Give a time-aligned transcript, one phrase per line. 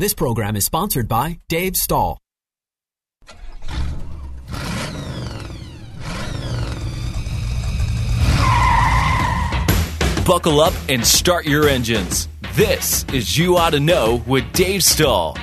[0.00, 2.16] This program is sponsored by Dave Stahl.
[10.24, 12.28] Buckle up and start your engines.
[12.54, 15.36] This is You Ought to Know with Dave Stahl.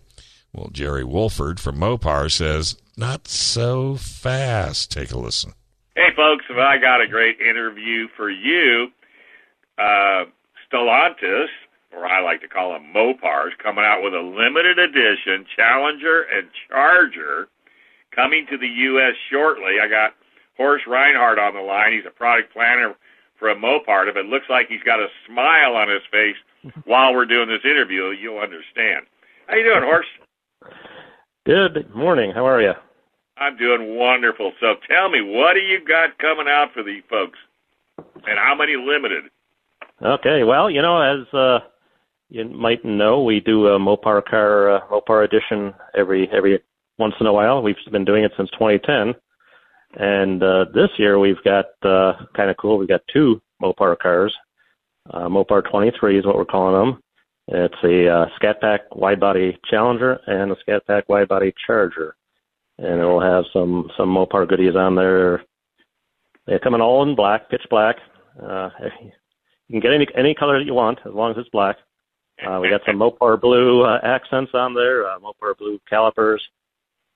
[0.52, 4.92] Well, Jerry Wolford from Mopar says, not so fast.
[4.92, 5.54] Take a listen.
[5.96, 8.88] Hey, folks, I got a great interview for you.
[9.78, 10.26] Uh,
[10.74, 11.50] Stellantis,
[11.96, 16.48] or I like to call them Mopars, coming out with a limited edition Challenger and
[16.68, 17.48] Charger
[18.10, 19.14] coming to the U.S.
[19.32, 19.74] shortly.
[19.80, 20.16] I got
[20.58, 21.94] Horst Reinhardt on the line.
[21.94, 22.96] He's a product planner
[23.40, 24.08] for a Mopar.
[24.08, 26.36] If it looks like he's got a smile on his face
[26.86, 29.08] while we're doing this interview, you'll understand.
[29.48, 30.10] How you doing, Horst?
[31.46, 32.32] Good morning.
[32.36, 32.74] How are you?
[33.38, 34.52] I'm doing wonderful.
[34.60, 37.40] So tell me, what do you got coming out for the folks,
[37.98, 39.24] and how many limited?
[40.02, 40.44] Okay.
[40.44, 41.60] Well, you know, as uh,
[42.30, 46.60] you might know, we do a Mopar car uh, Mopar edition every every
[46.98, 47.64] once in a while.
[47.64, 49.16] We've been doing it since 2010,
[49.96, 52.78] and uh, this year we've got uh, kind of cool.
[52.78, 54.36] We've got two Mopar cars.
[55.10, 57.02] Uh, Mopar 23 is what we're calling them.
[57.48, 62.16] It's a uh, Scat Pack wide body Challenger and a Scat Pack wide body Charger,
[62.78, 65.44] and it'll have some some Mopar goodies on there.
[66.46, 67.96] They come in all in black, pitch black.
[68.42, 68.70] Uh,
[69.02, 69.12] you
[69.72, 71.78] can get any any color that you want as long as it's black.
[72.48, 76.42] Uh, we got some Mopar blue uh, accents on there, uh, Mopar blue calipers,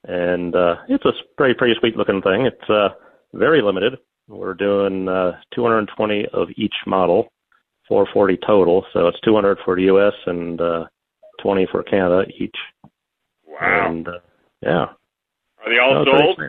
[0.06, 2.46] and uh, it's a pretty pretty sweet looking thing.
[2.46, 2.90] It's uh,
[3.34, 3.98] very limited.
[4.28, 7.32] We're doing uh, 220 of each model,
[7.88, 8.86] 440 total.
[8.94, 10.14] So it's 200 for the U.S.
[10.26, 10.86] and uh,
[11.42, 12.56] 20 for Canada each.
[13.46, 13.88] Wow.
[13.90, 14.20] And uh,
[14.62, 14.86] yeah.
[15.66, 16.40] Are they all No, sold?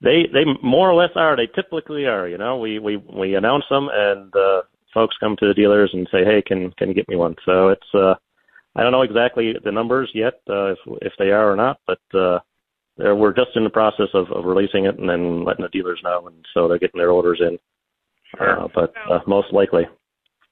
[0.00, 1.36] They they more or less are.
[1.36, 2.28] They typically are.
[2.28, 6.06] You know, we we we announce them, and uh, folks come to the dealers and
[6.12, 8.14] say, "Hey, can can you get me one?" So it's uh,
[8.76, 12.00] I don't know exactly the numbers yet, uh, if if they are or not, but
[12.18, 12.40] uh,
[12.96, 16.26] we're just in the process of, of releasing it and then letting the dealers know,
[16.26, 17.58] and so they're getting their orders in.
[18.40, 19.86] Uh, but uh, most likely,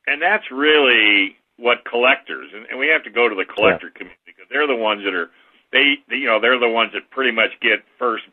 [0.07, 4.21] And that's really what collectors, and, and we have to go to the collector community
[4.27, 5.31] because they're the ones that are,
[5.73, 8.25] they, they, you know, they're the ones that pretty much get first.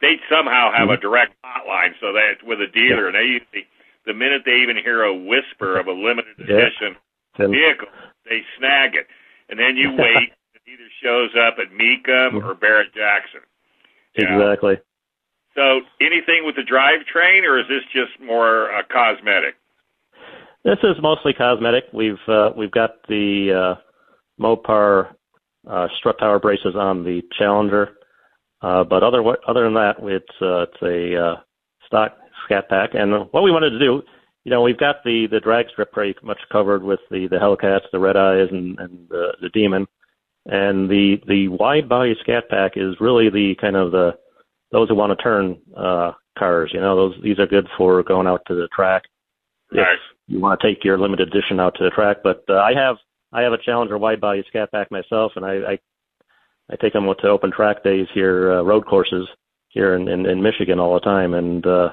[0.00, 3.66] They somehow have a direct hotline, so that with a dealer, and they usually,
[4.04, 6.56] the minute they even hear a whisper of a limited Yeah.
[6.56, 6.96] edition
[7.38, 7.88] Then- vehicle,
[8.28, 9.06] they snag it,
[9.48, 10.32] and then you wait.
[10.54, 13.40] it either shows up at Mecum or Barrett Jackson.
[14.14, 14.40] You know?
[14.40, 14.78] exactly.
[15.54, 19.54] So anything with the drivetrain, or is this just more uh, cosmetic?
[20.64, 21.84] This is mostly cosmetic.
[21.92, 23.80] We've uh, we've got the uh,
[24.42, 25.14] Mopar
[25.66, 27.96] uh, strut tower braces on the Challenger.
[28.62, 31.36] Uh, but other other than that, it's uh, it's a uh,
[31.86, 32.90] stock scat pack.
[32.94, 34.02] And what we wanted to do,
[34.46, 37.90] you know, we've got the the drag strip pretty much covered with the the Hellcats,
[37.90, 39.88] the Red Eyes, and and the, the Demon.
[40.44, 44.16] And the the wide body scat pack is really the kind of the
[44.70, 46.70] those who want to turn uh, cars.
[46.72, 49.02] You know, those these are good for going out to the track.
[49.72, 49.82] Right.
[49.94, 49.98] If
[50.28, 52.98] you want to take your limited edition out to the track, but uh, I have
[53.32, 55.78] I have a Challenger wide body scat pack myself, and I I,
[56.70, 59.26] I take them to open track days here, uh, road courses
[59.70, 61.88] here in, in in Michigan all the time, and uh,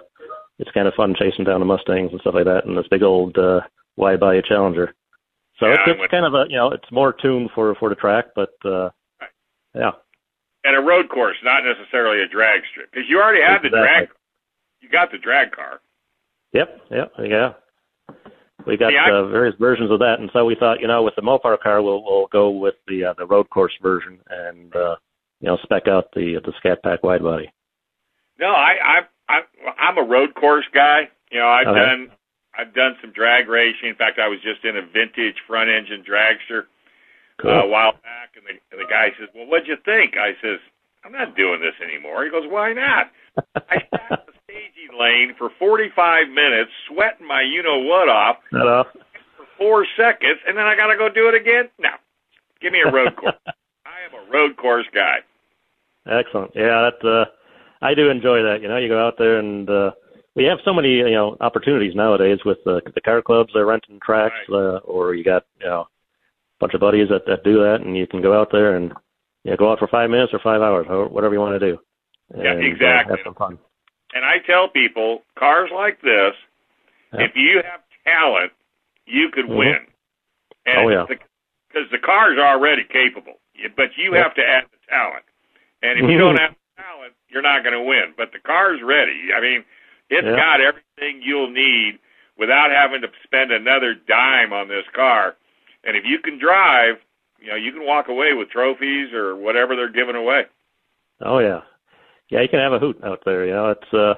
[0.60, 3.04] it's kind of fun chasing down the Mustangs and stuff like that, and this big
[3.04, 3.62] old uh,
[3.98, 4.94] wide body Challenger.
[5.60, 7.96] So Yeah, it's, it's kind of a you know it's more tuned for for the
[7.96, 8.90] track, but uh,
[9.76, 9.92] yeah,
[10.64, 14.10] And a road course, not necessarily a drag strip, because you already have the drag.
[14.82, 15.80] You got the drag car.
[16.54, 17.54] Yep, yep, yeah.
[18.68, 21.04] We got Yeah, I- uh, various versions of that, and so we thought, you know,
[21.04, 24.76] with the Mopar car, we'll we'll go with the uh, the road course version, and
[24.76, 24.96] uh,
[25.40, 27.52] you know, spec out the the Scat Pack wide body.
[28.40, 29.00] No, I, I,
[29.34, 29.42] I,
[29.80, 31.10] I'm a road course guy.
[31.32, 31.80] You know, I've Okay.
[31.80, 32.12] done,
[32.58, 33.90] I've done some drag racing.
[33.90, 36.66] In fact, I was just in a vintage front engine dragster
[37.38, 37.52] Cool.
[37.52, 40.34] uh, a while back, and the, and the guy says, "Well, what'd you think?" I
[40.42, 40.60] says,
[41.04, 43.12] "I'm not doing this anymore." He goes, "Why not?"
[43.70, 48.38] I sat in the staging lane for 45 minutes, sweating my you know what off
[48.54, 48.88] off.
[49.36, 51.70] for four seconds, and then I got to go do it again.
[51.80, 51.90] No,
[52.62, 53.34] give me a road course.
[53.86, 55.18] I am a road course guy.
[56.06, 56.52] Excellent.
[56.56, 57.26] Yeah, that uh,
[57.84, 58.62] I do enjoy that.
[58.62, 59.92] You know, you go out there and uh,
[60.36, 63.52] we have so many you know opportunities nowadays with uh, the car clubs.
[63.54, 65.88] They're renting tracks, uh, or you got you know a
[66.60, 68.94] bunch of buddies that that do that, and you can go out there and
[69.44, 71.72] you know, go out for five minutes or five hours, or whatever you want to
[71.72, 71.78] do.
[72.36, 73.60] Yeah, and, uh, have some fun.
[74.16, 76.34] And I tell people, cars like this,
[77.14, 77.26] Yeah.
[77.26, 78.54] if you have talent,
[79.06, 79.58] you could Mhm.
[79.58, 79.88] win.
[80.66, 81.06] And Oh, yeah.
[81.06, 83.40] Because the car's are already capable,
[83.76, 84.24] but you Yeah.
[84.24, 85.26] have to add the talent.
[85.82, 86.20] And if you Mhm.
[86.20, 88.14] don't have the talent, you're not going to win.
[88.18, 89.30] But the car's ready.
[89.36, 89.64] I mean,
[90.10, 90.36] it's Yeah.
[90.36, 92.00] got everything you'll need
[92.38, 95.36] without having to spend another dime on this car.
[95.84, 97.00] And if you can drive,
[97.40, 100.46] you know, you can walk away with trophies or whatever they're giving away.
[101.22, 101.62] Oh yeah,
[102.30, 102.42] yeah.
[102.42, 103.46] You can have a hoot out there.
[103.46, 104.16] You know, it's uh,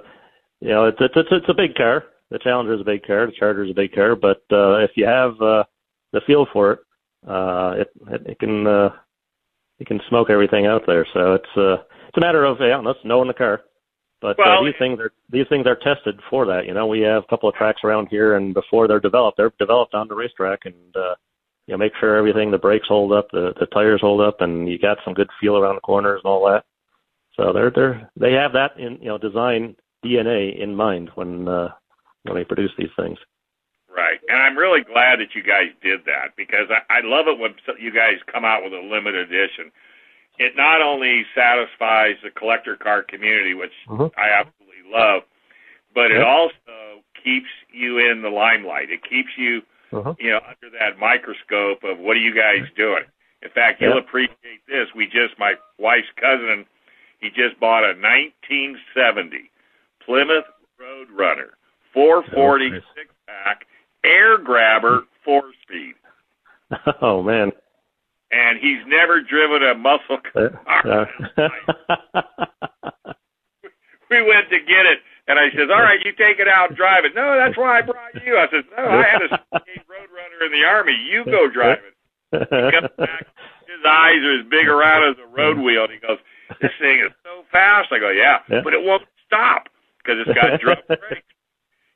[0.62, 2.06] you know, it's it's it's, it's a big car.
[2.32, 3.26] The Challenger is a big car.
[3.26, 4.16] The Charger is a big car.
[4.16, 5.64] But uh, if you have uh,
[6.12, 6.80] the feel for it,
[7.28, 8.90] uh, it, it it can uh,
[9.80, 11.06] it can smoke everything out there.
[11.14, 11.84] So it's uh,
[12.16, 13.62] it's a matter of yeah, let's knowing the car.
[14.22, 16.66] But Well, uh, these things are these things are tested for that.
[16.66, 19.52] You know, we have a couple of tracks around here, and before they're developed, they're
[19.60, 21.16] developed on the racetrack, and uh,
[21.68, 24.70] you know, make sure everything the brakes hold up, the the tires hold up, and
[24.70, 26.64] you got some good feel around the corners and all that.
[27.36, 31.74] So they're they're they have that in you know design DNA in mind when uh,
[32.24, 33.18] when they produce these things.
[33.94, 37.40] Right, and I'm really glad that you guys did that because I, I love it
[37.40, 39.72] when you guys come out with a limited edition.
[40.38, 44.12] It not only satisfies the collector car community, which Mhm.
[44.18, 45.24] I absolutely love,
[45.94, 48.90] but it also keeps you in the limelight.
[48.92, 50.14] It keeps you, Uh-huh.
[50.20, 53.06] you know, under that microscope of what are you guys doing.
[53.42, 54.94] In fact, you'll appreciate this.
[54.94, 56.66] We just, my wife's cousin,
[57.20, 59.50] he just bought a 1970
[60.00, 60.46] Plymouth
[60.80, 61.52] Roadrunner
[61.94, 62.84] 440 Oh, nice.
[62.96, 63.66] six pack
[64.04, 65.96] air grabber four speed,
[67.02, 67.52] oh man.
[68.36, 71.08] And he's never driven a muscle Uh, car.
[71.40, 71.48] uh,
[74.12, 76.78] we went to get it, and I says, "All right, you take it out and
[76.78, 78.38] drive it." No, that's why I brought you.
[78.38, 80.94] I says, "No, I had a 68 Roadrunner in the army.
[80.94, 81.94] You go drive it."
[82.36, 83.26] He comes back,
[83.68, 86.20] his eyes are as big around as a road wheel, and he goes,
[86.62, 88.62] "This thing is so fast." I go, "Yeah, Yeah.
[88.64, 89.70] but it won't stop
[90.04, 91.24] because it's got drum brakes."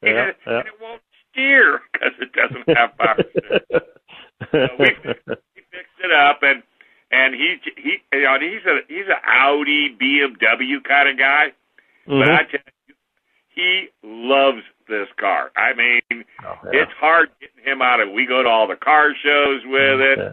[0.02, 0.60] He Yeah, said, yeah.
[0.60, 3.82] and it won't steer because it doesn't have power steering.
[4.52, 4.96] So we
[5.80, 6.62] fixed it up and
[7.12, 11.52] and he he you know he's a he's an Audi BMW kind of guy,
[12.06, 12.30] but Mhm.
[12.40, 12.96] I tell you,
[13.50, 15.52] he loves this car.
[15.56, 16.82] I mean, Oh, yeah.
[16.84, 18.12] it's hard getting him out of.
[18.12, 20.32] We go to all the car shows with it, Yeah.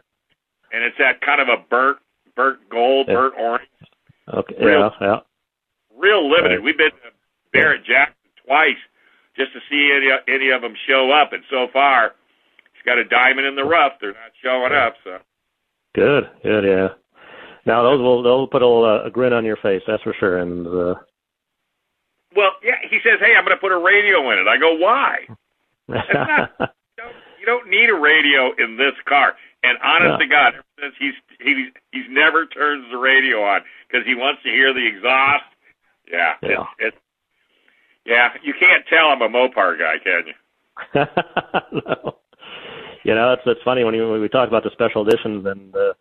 [0.72, 1.98] and it's that kind of a burnt
[2.34, 3.14] burnt gold, Yeah.
[3.14, 3.68] burnt orange,
[4.34, 4.56] Okay.
[4.60, 5.06] real- Yeah.
[5.06, 5.20] Yeah.
[5.96, 6.56] real limited.
[6.56, 6.62] Right.
[6.64, 7.12] We've been to
[7.52, 8.76] Barrett Jackson twice
[9.36, 12.14] just to see any any of them show up, and so far
[12.74, 13.98] he's got a diamond in the rough.
[13.98, 15.20] They're not showing up, so.
[15.96, 16.24] Good.
[16.44, 16.64] Good.
[16.64, 16.88] Yeah.
[17.64, 19.82] Now those will they'll put a, uh, a grin on your face.
[19.88, 20.38] That's for sure.
[20.38, 20.94] And uh,
[22.36, 24.74] Well, yeah, he says, "Hey, I'm going to put a radio in it." I go,
[24.76, 25.26] "Why?"
[25.88, 29.34] Not, you, don't, you don't need a radio in this car.
[29.64, 30.18] And honest No.
[30.18, 34.42] to God, ever since he's he's he's never turns the radio on because he wants
[34.44, 35.44] to hear the exhaust.
[36.12, 36.66] Yeah, Yeah.
[36.78, 36.96] It's, it's
[38.04, 38.28] yeah.
[38.44, 40.34] You can't tell I'm a Mopar guy, can you?
[41.88, 42.16] no.
[43.06, 45.72] You know, it's it's funny when you when we talk about the special editions and
[45.76, 45.92] uh,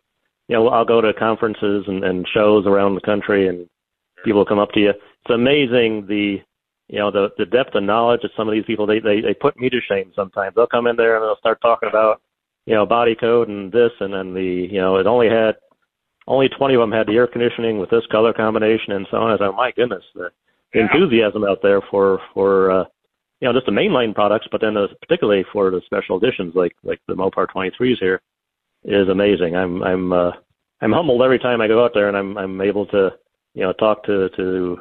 [0.48, 3.68] you know, I'll go to conferences and, and shows around the country, and
[4.24, 4.90] people come up to you.
[4.90, 6.40] It's amazing the
[6.88, 8.86] you know the the depth of knowledge of some of these people.
[8.86, 10.56] They they they put me to shame sometimes.
[10.56, 12.22] They'll come in there and they'll start talking about
[12.66, 15.54] you know body code and this and then the you know it only had
[16.26, 19.30] only 20 of them had the air conditioning with this color combination and so on.
[19.30, 20.32] I thought, my goodness, the
[20.74, 20.82] Yeah.
[20.82, 22.84] enthusiasm out there for for uh,
[23.40, 26.74] you know just the mainline products, but then uh, particularly for the special editions like
[26.82, 28.20] like the Mopar 23s here
[28.84, 29.54] is amazing.
[29.56, 30.32] I'm I'm uh,
[30.80, 33.10] I'm humbled every time I go out there and I'm I'm able to
[33.54, 34.78] you know talk to to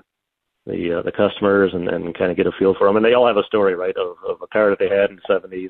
[0.66, 2.98] the uh, the customers and, and kind of get a feel for them.
[2.98, 5.18] And they all have a story, right, of, of a car that they had in
[5.18, 5.70] the 70s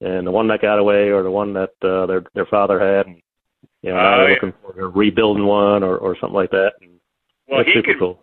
[0.00, 3.06] and the one that got away or the one that uh, their their father had.
[3.06, 3.20] And,
[3.82, 4.34] you know, now they're yeah.
[4.34, 6.72] looking for rebuilding one or, or something like that.
[6.80, 6.92] And
[7.48, 8.22] Well, that's he super could cool.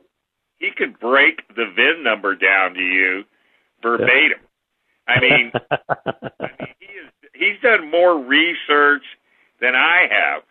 [0.58, 3.24] he could break the VIN number down to you
[3.98, 4.40] verbatim.
[5.08, 9.04] I mean, I mean, he is he's done more research
[9.62, 10.44] than I have.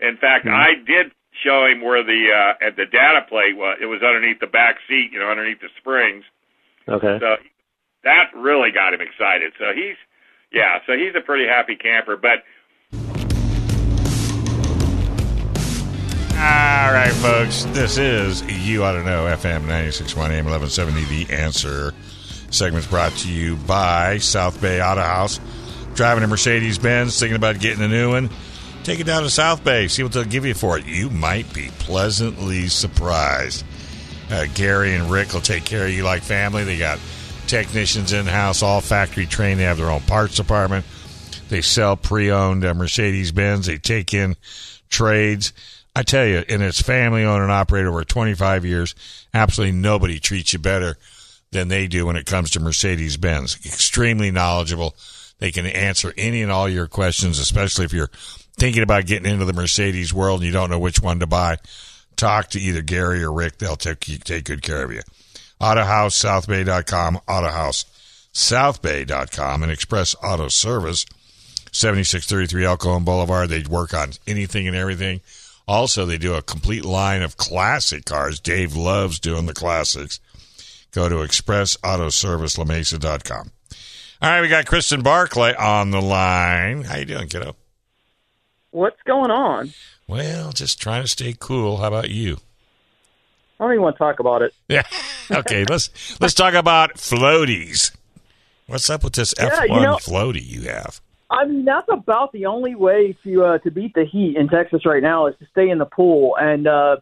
[0.00, 0.54] In fact, Hmm.
[0.54, 1.12] I did
[1.44, 3.78] show him where the uh at the data plate was.
[3.80, 6.24] It was underneath the back seat, you know, underneath the springs.
[6.88, 7.18] okay.
[7.20, 7.36] So
[8.04, 9.52] that really got him excited.
[9.58, 9.96] So he's
[10.52, 12.16] yeah, so he's a pretty happy camper.
[12.16, 12.44] But
[16.40, 17.64] All right, folks.
[17.76, 21.92] This is You Ought to Know, FM 961 AM 1170, The Answer.
[22.50, 25.38] Segment's brought to you by South Bay Auto House.
[25.94, 28.30] Driving a Mercedes Benz, thinking about getting a new one?
[28.84, 30.86] Take it down to South Bay, see what they'll give you for it.
[30.86, 33.64] You might be pleasantly surprised.
[34.30, 36.64] Uh, Gary and Rick will take care of you like family.
[36.64, 36.98] They got
[37.46, 39.60] technicians in house, all factory trained.
[39.60, 40.86] They have their own parts department.
[41.48, 43.66] They sell pre owned uh, Mercedes Benz.
[43.66, 44.36] They take in
[44.88, 45.52] trades.
[45.96, 48.94] I tell you, and it's family owned and operated over 25 years.
[49.34, 50.96] Absolutely nobody treats you better
[51.50, 53.56] than they do when it comes to Mercedes Benz.
[53.64, 54.94] Extremely knowledgeable.
[55.38, 58.10] They can answer any and all your questions, especially if you're
[58.58, 61.58] thinking about getting into the Mercedes world and you don't know which one to buy.
[62.16, 63.58] Talk to either Gary or Rick.
[63.58, 65.02] They'll take, take good care of you.
[65.60, 67.84] Autohouse, southbay.com, Autohouse,
[68.32, 71.06] southbay.com, and Express Auto Service,
[71.72, 73.48] 7633 El Cajon Boulevard.
[73.48, 75.20] They work on anything and everything.
[75.66, 78.40] Also, they do a complete line of classic cars.
[78.40, 80.18] Dave loves doing the classics.
[80.98, 83.50] Go to expressautoservicelamesa.com.
[84.20, 86.82] All right, we got Kristen Barclay on the line.
[86.82, 87.54] How you doing, kiddo?
[88.72, 89.72] What's going on?
[90.08, 91.76] Well, just trying to stay cool.
[91.76, 92.38] How about you?
[93.60, 94.52] I don't even want to talk about it.
[94.68, 94.82] Yeah.
[95.30, 95.90] Okay, let's
[96.22, 97.94] let's talk about floaties.
[98.66, 101.02] What's up with this Yeah, F1 you know- floaty you have?
[101.30, 104.86] I mean, that's about the only way to uh, to beat the heat in Texas
[104.86, 106.34] right now is to stay in the pool.
[106.40, 106.96] And uh,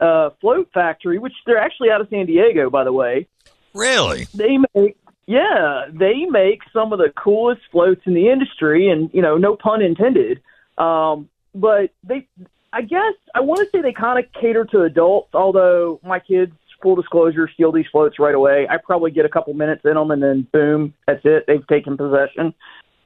[0.00, 3.26] uh, Float Factory, which they're actually out of San Diego, by the way,
[3.74, 4.26] Really?
[4.34, 9.22] they make yeah they make some of the coolest floats in the industry, and you
[9.22, 10.40] know, no pun intended.
[10.78, 12.26] Um, but they,
[12.72, 15.34] I guess, I want to say they kind of cater to adults.
[15.34, 16.52] Although my kids,
[16.82, 18.66] full disclosure, steal these floats right away.
[18.70, 21.44] I probably get a couple minutes in them, and then boom, that's it.
[21.46, 22.54] They've taken possession.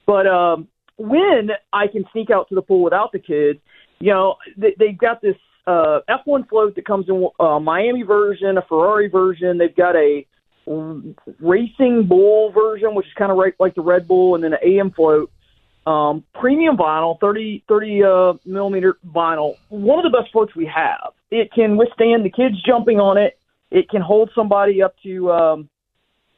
[0.07, 3.61] But um, when I can sneak out to the pool without the kids,
[4.01, 8.59] you know, they, they've got this uh, F1 float that comes in a Miami version,
[8.59, 9.59] a Ferrari version.
[9.59, 10.27] They've got a
[10.67, 14.59] Racing Bull version, which is kind of right like the Red Bull, and then an
[14.63, 15.31] AM float.
[15.85, 19.57] Um, premium vinyl, 30, 30 uh, millimeter vinyl.
[19.69, 21.13] One of the best floats we have.
[21.31, 23.39] It can withstand the kids jumping on it.
[23.71, 25.69] It can hold somebody up to, um,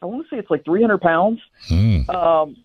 [0.01, 1.41] I want to say it's like 300 pounds.
[1.69, 2.09] Hmm.
[2.09, 2.57] Um,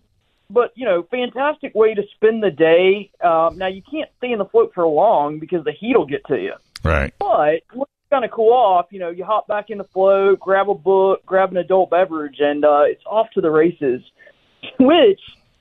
[0.50, 3.10] but you know, fantastic way to spend the day.
[3.22, 6.24] Um, now you can't stay in the float for long because the heat will get
[6.26, 6.54] to you.
[6.84, 7.14] Right.
[7.18, 10.40] But when you kind of cool off, you know, you hop back in the float,
[10.40, 14.02] grab a book, grab an adult beverage, and uh, it's off to the races.
[14.78, 15.20] Which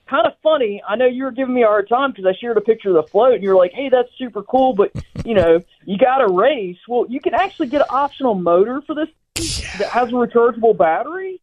[0.09, 0.81] kind of funny.
[0.87, 2.95] I know you were giving me a hard time because I shared a picture of
[2.95, 4.91] the float, and you were like, "Hey, that's super cool," but
[5.25, 6.77] you know, you got to race.
[6.87, 9.09] Well, you can actually get an optional motor for this
[9.77, 11.38] that has a rechargeable battery.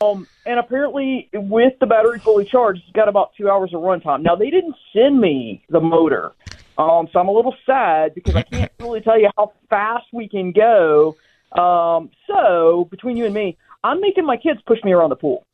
[0.00, 4.22] Um, and apparently, with the battery fully charged, it's got about two hours of runtime.
[4.22, 6.32] Now, they didn't send me the motor,
[6.78, 10.28] um, so I'm a little sad because I can't really tell you how fast we
[10.28, 11.16] can go.
[11.52, 15.46] Um, so, between you and me, I'm making my kids push me around the pool.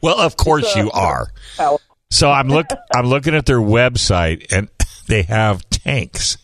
[0.00, 1.28] Well, of course you are.
[2.10, 4.68] So I'm look I'm looking at their website and
[5.06, 6.38] they have tanks.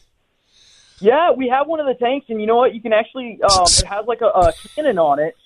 [1.01, 2.75] Yeah, we have one of the tanks, and you know what?
[2.75, 5.37] You can actually um, it has like a, a cannon on it,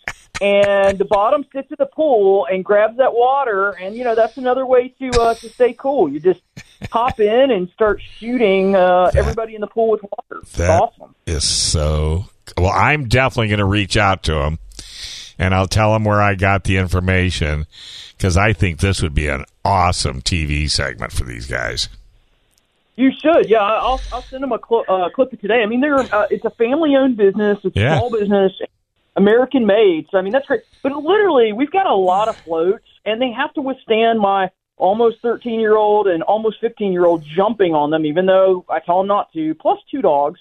[0.40, 4.36] and the bottom sits at the pool and grabs that water, and you know that's
[4.36, 6.08] another way to uh, to stay cool.
[6.08, 6.40] You just
[6.92, 10.42] hop in and start shooting uh, everybody in the pool with water.
[10.42, 11.14] It's That awesome.
[11.26, 12.26] is so
[12.56, 12.70] well.
[12.70, 14.58] I'm definitely going to reach out to them
[15.38, 17.66] and I'll tell them where I got the information
[18.16, 21.88] because I think this would be an awesome TV segment for these guys.
[22.96, 23.48] You should.
[23.48, 25.62] Yeah, I'll I'll send them a cl- uh, clip of today.
[25.62, 27.58] I mean, they're uh, it's a family owned business.
[27.62, 27.94] It's Yeah.
[27.94, 28.52] a small business,
[29.18, 30.06] American made.
[30.10, 30.62] So I mean, that's great.
[30.82, 35.16] But literally, we've got a lot of floats, and they have to withstand my almost
[35.22, 38.98] 13 year old and almost 15 year old jumping on them, even though I tell
[38.98, 39.54] them not to.
[39.56, 40.40] Plus two dogs.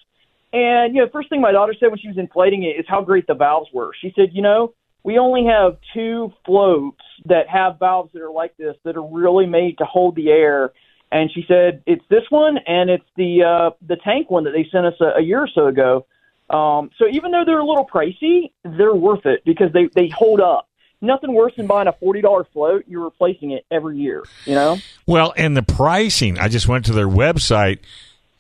[0.54, 3.02] And you know, first thing my daughter said when she was inflating it is how
[3.02, 3.92] great the valves were.
[4.00, 8.56] She said, you know, we only have two floats that have valves that are like
[8.58, 10.72] this that are really made to hold the air.
[11.12, 14.68] And she said it's this one and it's the uh, the tank one that they
[14.72, 16.06] sent us a, a year or so ago.
[16.50, 20.40] Um, so even though they're a little pricey, they're worth it because they they hold
[20.40, 20.68] up.
[21.00, 22.86] Nothing worse than buying a forty dollar float.
[22.88, 24.24] You're replacing it every year.
[24.46, 24.78] You know.
[25.06, 27.80] Well, and the pricing, I just went to their website.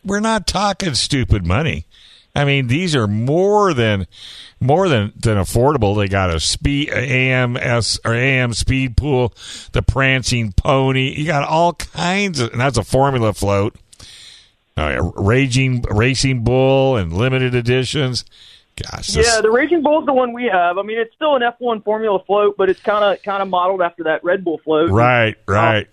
[0.03, 1.85] We're not talking stupid money.
[2.37, 4.05] I mean, these are more than
[4.59, 5.97] more than than affordable.
[5.97, 9.33] They got a speed AMS or AM speed pool,
[9.71, 11.13] the prancing pony.
[11.15, 13.75] You got all kinds of, and that's a formula float.
[14.77, 18.25] Oh, yeah, raging racing bull and limited editions.
[18.75, 20.77] Gosh, this- Yeah, the Raging Bull's the one we have.
[20.77, 23.81] I mean, it's still an F1 Formula float, but it's kind of kind of modeled
[23.81, 24.91] after that Red Bull float.
[24.91, 25.87] right, right.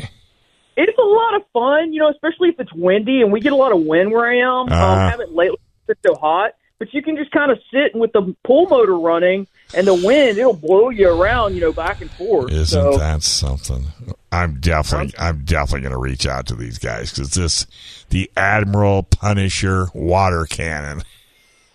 [0.76, 3.56] It's a lot of fun, you know, especially if it's windy, and we get a
[3.56, 4.72] lot of wind where I am.
[4.72, 4.84] Uh-huh.
[4.84, 8.34] Um, haven't lately it's so hot, but you can just kind of sit with the
[8.44, 12.50] pool motor running and the wind, it'll blow you around, you know, back and forth.
[12.50, 13.86] Isn't so, that something?
[14.34, 17.66] I'm definitely, I'm definitely going to reach out to these guys because this,
[18.10, 21.02] the Admiral Punisher water cannon.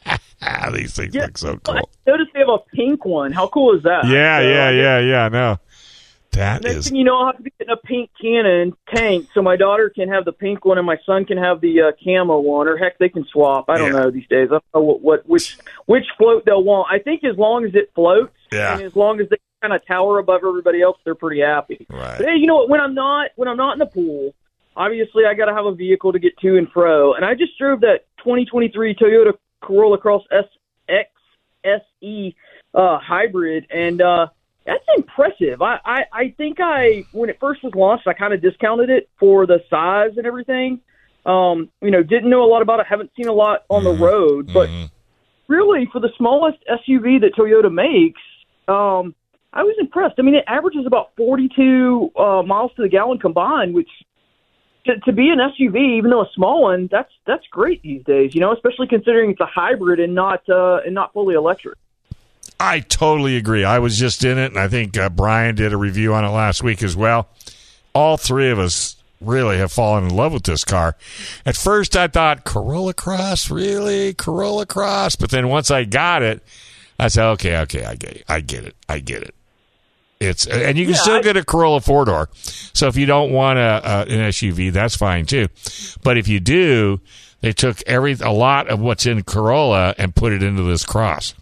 [0.74, 1.90] these things Yeah, look so I cool.
[2.08, 3.32] noticed they have a pink one.
[3.32, 4.06] How cool is that?
[4.08, 5.30] Yeah, So, yeah, yeah, yeah.
[5.30, 5.60] No,
[6.32, 9.28] that Next is thing you know, I'll have to be getting a pink cannon tank
[9.34, 11.92] so my daughter can have the pink one and my son can have the uh,
[12.04, 13.66] camo one, or heck, they can swap.
[13.70, 14.00] I don't Yeah.
[14.04, 14.48] know these days.
[14.50, 16.88] I don't know what, what which which float they'll want.
[16.92, 18.74] I think as long as it floats Yeah.
[18.74, 21.86] and as long as they kind of tower above everybody else, they're pretty happy.
[21.90, 22.18] right.
[22.18, 22.70] But hey, you know what?
[22.70, 24.34] When I'm not when I'm not in the pool,
[24.76, 27.14] obviously I got to have a vehicle to get to and fro.
[27.14, 31.06] And I just drove that 2023 Toyota Corolla Cross SX
[31.64, 32.36] SE
[32.74, 34.28] uh, hybrid, and uh,
[34.66, 35.62] that's impressive.
[35.62, 39.10] I, I I think I when it first was launched, I kind of discounted it
[39.20, 40.82] for the size and everything.
[41.26, 43.92] Um, you know, didn't know a lot about it, haven't seen a lot on the
[43.92, 44.70] road, but
[45.48, 48.22] really for the smallest SUV that Toyota makes,
[48.70, 49.14] um,
[49.52, 50.16] I was impressed.
[50.20, 53.90] I mean, it averages about 42 uh, miles to the gallon combined, which
[54.86, 58.34] to, to be an SUV, even though a small one, that's that's great these days.
[58.34, 61.78] You know, especially considering it's a hybrid and not uh, and not fully electric.
[62.60, 63.64] I totally agree.
[63.64, 66.30] I was just in it, and I think uh, Brian did a review on it
[66.30, 67.30] last week as well.
[67.94, 70.96] All three of us really have fallen in love with this car.
[71.46, 76.44] At first, I thought Corolla Cross, really Corolla Cross, but then once I got it,
[77.00, 79.36] I said, okay, okay, I get it, I get it, I get it.
[80.20, 82.30] It's and you can Yeah, still I- get a Corolla four door.
[82.34, 85.48] So if you don't want a, a an SUV, that's fine too.
[86.04, 87.00] But if you do,
[87.42, 91.36] they took every a lot of what's in Corolla and put it into this Cross.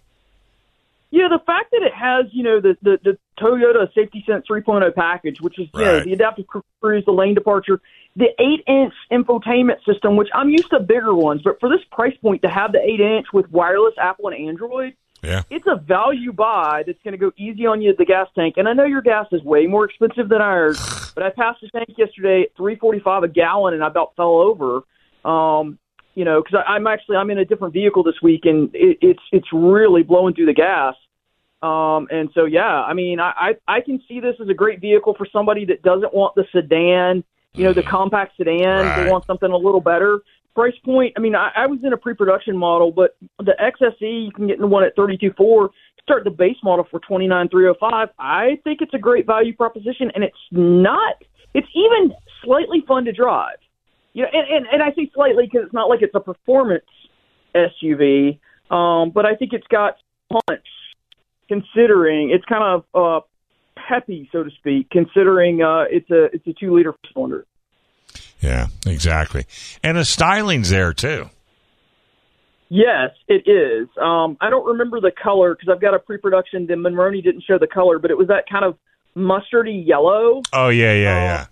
[1.09, 4.93] Yeah, the fact that it has, you know, the the, the Toyota Safety Sense 3.0
[4.93, 6.45] package, which is you know the adaptive
[6.81, 7.81] cruise, the lane departure,
[8.15, 12.15] the eight inch infotainment system, which I'm used to bigger ones, but for this price
[12.17, 15.43] point to have the eight inch with wireless Apple and Android, Yeah.
[15.49, 18.55] it's a value buy that's going to go easy on you at the gas tank.
[18.57, 20.77] And I know your gas is way more expensive than ours,
[21.15, 24.81] but I passed the tank yesterday at 3.45 a gallon, and I about fell over.
[25.25, 25.79] Um,
[26.13, 29.21] you know, because I'm actually I'm in a different vehicle this week, and it, it's
[29.31, 30.95] it's really blowing through the gas.
[31.61, 34.81] Um, and so yeah, I mean, I, I I can see this as a great
[34.81, 38.85] vehicle for somebody that doesn't want the sedan, you know, the compact sedan.
[38.85, 39.03] Right.
[39.03, 40.21] They want something a little better
[40.57, 41.13] price point.
[41.15, 44.57] I mean, I, I was in a pre-production model, but the XSE you can get
[44.57, 45.69] in one at thirty-two four.
[46.01, 48.09] Start the base model for twenty nine three hundred five.
[48.17, 51.15] I think it's a great value proposition, and it's not.
[51.53, 52.11] It's even
[52.43, 53.57] slightly fun to drive.
[54.13, 56.85] You know, and, and, and I say slightly because it's not like it's a performance
[57.53, 58.39] SUV,
[58.71, 59.97] um, but I think it's got
[60.31, 60.65] punch.
[61.47, 63.25] Considering it's kind of uh,
[63.87, 64.89] peppy, so to speak.
[64.89, 67.45] Considering uh, it's a it's a two liter cylinder.
[68.41, 69.45] Yeah, exactly.
[69.83, 71.29] And the styling's there too.
[72.69, 73.87] Yes, it is.
[74.01, 76.67] Um, I don't remember the color because I've got a pre-production.
[76.67, 78.77] The Monroney didn't show the color, but it was that kind of
[79.15, 80.41] mustardy yellow.
[80.51, 81.45] Oh yeah, yeah, yeah.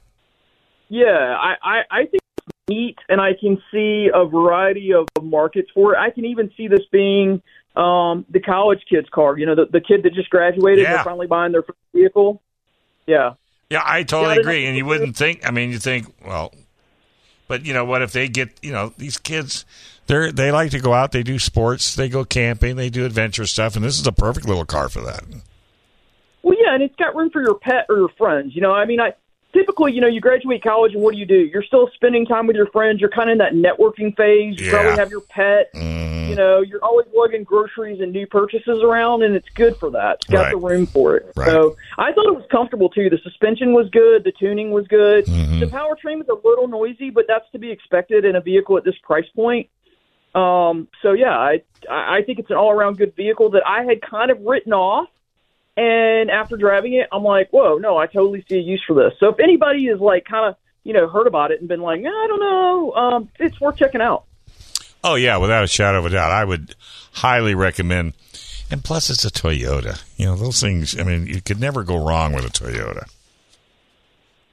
[0.88, 5.70] Yeah, I, I, I think it's neat, and I can see a variety of markets
[5.74, 5.98] for it.
[5.98, 7.42] I can even see this being
[7.76, 9.38] um, the college kid's car.
[9.38, 10.96] You know, the, the kid that just graduated, Yeah.
[10.96, 12.42] they're finally buying their first vehicle.
[13.08, 13.34] Yeah.
[13.70, 14.66] Yeah, I totally Yeah, agree.
[14.68, 15.48] And you wouldn't think.
[15.48, 16.54] I mean, you think, well,
[17.48, 18.02] but you know what?
[18.02, 19.66] If they get, you know, these kids,
[20.08, 21.12] they're they like to go out.
[21.12, 21.96] They do sports.
[21.96, 22.76] They go camping.
[22.76, 23.76] They do adventure stuff.
[23.76, 25.24] And this is a perfect little car for that.
[26.44, 28.56] Well, yeah, and it's got room for your pet or your friends.
[28.56, 29.14] You know, I mean, I
[29.52, 31.40] typically, you know, you graduate college and what do you do?
[31.52, 33.02] You're still spending time with your friends.
[33.02, 34.60] You're kind of in that networking phase.
[34.60, 34.72] You Yeah.
[34.72, 35.74] probably have your pet.
[35.74, 36.15] Mm.
[36.26, 36.30] Mhm.
[36.30, 40.16] You know, you're always lugging groceries and new purchases around, and it's good for that.
[40.16, 40.52] It's got Right.
[40.52, 41.32] the room for it.
[41.36, 41.48] Right.
[41.50, 43.10] So I thought it was comfortable too.
[43.10, 44.24] The suspension was good.
[44.24, 45.26] The tuning was good.
[45.26, 45.60] Mhm.
[45.60, 48.84] The powertrain was a little noisy, but that's to be expected in a vehicle at
[48.84, 49.68] this price point.
[50.34, 53.84] Um, so yeah, I I I think it's an all around good vehicle that I
[53.84, 55.08] had kind of written off.
[55.78, 59.14] And after driving it, I'm like, whoa, no, I totally see a use for this.
[59.20, 62.00] So if anybody is like kind of you know heard about it and been like,
[62.00, 64.24] I don't know, um, it's worth checking out.
[65.08, 66.74] Oh yeah, without a shadow of a doubt, I would
[67.14, 68.14] highly recommend.
[68.72, 70.02] And plus, it's a Toyota.
[70.18, 71.00] You know those things.
[71.00, 73.08] I mean, you could never go wrong with a Toyota.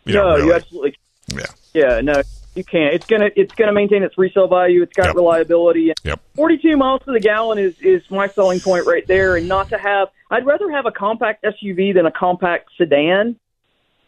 [0.04, 0.94] You no, you absolutely
[1.28, 1.46] Yeah.
[1.72, 2.20] Yeah, no,
[2.54, 2.92] you can't.
[2.94, 4.82] It's gonna it's gonna maintain its resale value.
[4.82, 5.14] It's got Yep.
[5.14, 5.92] reliability.
[6.04, 6.20] Yep.
[6.36, 9.36] 42 miles to the gallon is is my selling point right there.
[9.36, 13.36] And not to have, I'd rather have a compact SUV than a compact sedan.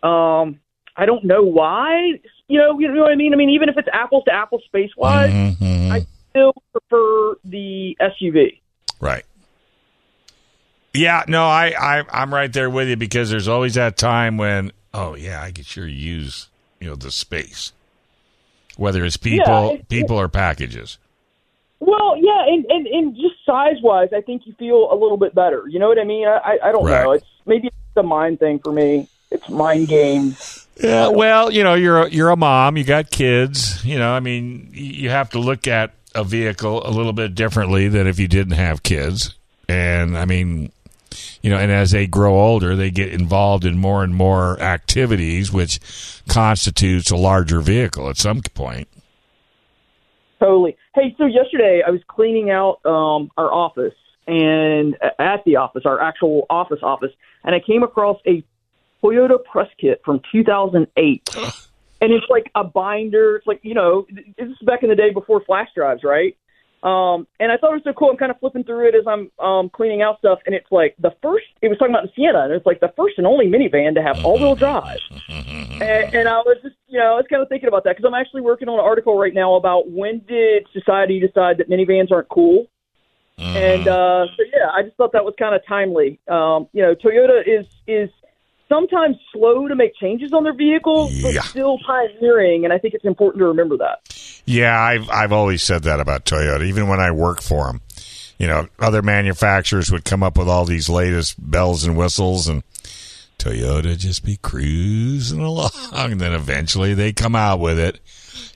[0.03, 0.61] Um,
[0.97, 2.21] I don't know why.
[2.49, 3.33] You know, you know what I mean.
[3.33, 5.91] I mean, even if it's apples to apples space wise, Mhm.
[5.91, 8.59] I still prefer the SUV.
[9.01, 9.25] Right.
[10.93, 14.73] Yeah, no, I, I I'm right there with you because there's always that time when
[14.93, 16.49] oh yeah, I could sure use
[16.81, 17.73] you know the space,
[18.77, 20.99] whether it's people, Yeah, it- people or packages.
[21.81, 25.35] Well, yeah, and, and, and just size wise, I think you feel a little bit
[25.35, 25.65] better.
[25.69, 26.27] You know what I mean?
[26.27, 27.03] I, I, I don't Right.
[27.05, 27.13] know.
[27.13, 29.07] It's maybe it's the mind thing for me.
[29.31, 30.67] It's mind games.
[30.83, 34.21] Yeah, well, you know, you're a, you're a mom, you got kids, you know, I
[34.21, 38.29] mean, you have to look at a vehicle a little bit differently than if you
[38.29, 39.35] didn't have kids.
[39.69, 40.73] And I mean,
[41.43, 45.53] you know, and as they grow older, they get involved in more and more activities
[45.53, 45.81] which
[46.29, 48.89] constitutes a larger vehicle at some point.
[50.41, 50.77] Totally.
[50.95, 53.95] Hey, so yesterday I was cleaning out um, our office
[54.27, 57.13] and at the office, our actual office office,
[57.45, 58.43] and I came across a
[59.03, 61.37] Toyota press kit from 2008.
[62.05, 63.37] And it's like a binder.
[63.37, 66.37] It's like, you know, this is back in the day before flash drives, right?
[66.83, 68.11] Um, and I thought it was so cool.
[68.11, 70.95] I'm kind of flipping through it as I'm um, cleaning out stuff, and it's like
[70.99, 71.47] the first.
[71.63, 74.03] It was talking about the Sienna, and it's like the first and only minivan to
[74.03, 75.01] have all-wheel drive.
[75.31, 78.07] and, and I was just, you know, I was kind of thinking about that because
[78.07, 82.13] I'm actually working on an article right now about when did society decide that minivans
[82.13, 82.67] aren't cool.
[83.39, 86.21] And uh, so yeah, I just thought that was kind of timely.
[86.29, 88.11] Um, you know, Toyota is is
[88.69, 91.33] sometimes slow to make changes on their vehicles, Yeah.
[91.41, 93.99] but still pioneering, and I think it's important to remember that.
[94.47, 96.65] Yeah, I've I've always said that about Toyota.
[96.67, 97.81] Even when I worked for them,
[98.39, 102.63] you know, other manufacturers would come up with all these latest bells and whistles, and
[103.39, 105.71] Toyota just be cruising along.
[105.93, 108.01] And then eventually they come out with it,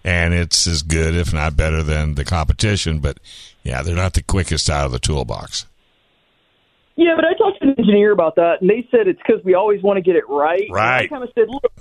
[0.04, 3.00] and it's as good, if not better, than the competition.
[3.00, 3.18] But
[3.62, 5.66] yeah, they're not the quickest out of the toolbox.
[7.00, 9.54] Yeah, but I talked to an engineer about that, and they said it's because we
[9.54, 10.62] always want to get it right.
[10.68, 11.08] And I Right.
[11.10, 11.72] kind of said, look,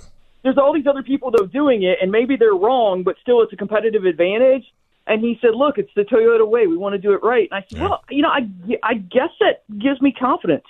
[0.44, 3.52] there's all these other people are doing it, and maybe they're wrong, but still it's
[3.52, 4.62] a competitive advantage.
[5.08, 6.68] And he said, look, it's the Toyota way.
[6.68, 7.48] We want to do it right.
[7.50, 7.88] And I said, Yeah.
[7.88, 8.46] well, you know, I,
[8.84, 10.66] I guess that gives me confidence.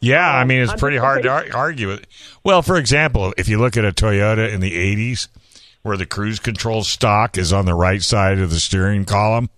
[0.00, 2.06] Yeah, I mean it's pretty hard to ar- argue it.
[2.42, 5.28] Well, for example, if you look at a Toyota in the '80s,
[5.82, 9.50] where the cruise control stock is on the right side of the steering column,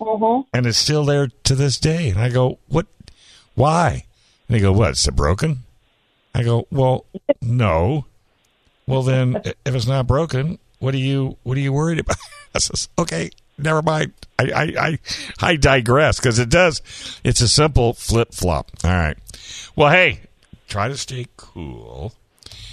[0.00, 0.42] Uh-huh.
[0.52, 2.08] and it's still there to this day.
[2.10, 2.86] And I go, what?
[3.54, 4.04] Why?
[4.48, 4.92] And they go, what?
[4.92, 5.64] Is it broken?
[6.34, 7.06] I go, well,
[7.40, 8.06] no.
[8.86, 12.16] Well, then, if it's not broken, what are you what are you worried about?
[12.54, 14.12] I says, okay, never mind.
[14.38, 14.98] I I I,
[15.40, 16.82] I digress because it does.
[17.24, 18.70] It's a simple flip flop.
[18.84, 19.16] All right.
[19.76, 20.20] Well, hey,
[20.68, 22.12] try to stay cool.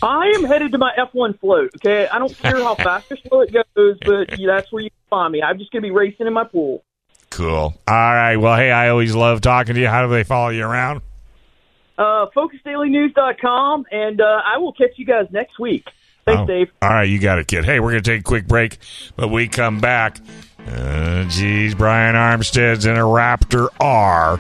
[0.01, 1.71] I am headed to my F1 float.
[1.75, 4.89] Okay, I don't care how fast or slow it goes, but yeah, that's where you
[5.09, 5.41] find me.
[5.43, 6.83] I'm just going to be racing in my pool.
[7.31, 7.49] Cool.
[7.49, 8.35] All right.
[8.37, 9.87] Well, hey, I always love talking to you.
[9.87, 11.01] How do they follow you around?
[11.97, 15.87] Uh, FocusDailyNews.com, and uh, I will catch you guys next week.
[16.25, 16.69] Thanks, Oh, Dave.
[16.81, 17.65] All right, you got it, kid.
[17.65, 18.77] Hey, we're going to take a quick break,
[19.15, 20.19] but we come back.
[20.67, 24.39] Uh, geez, Brian Armstead's in a Raptor R.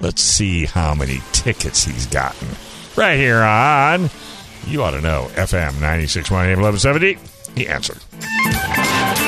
[0.00, 2.48] Let's see how many tickets he's gotten.
[2.96, 4.10] Right here on,
[4.66, 7.18] you ought to know, FM 96.1 AM 1170.
[7.54, 9.25] The answer.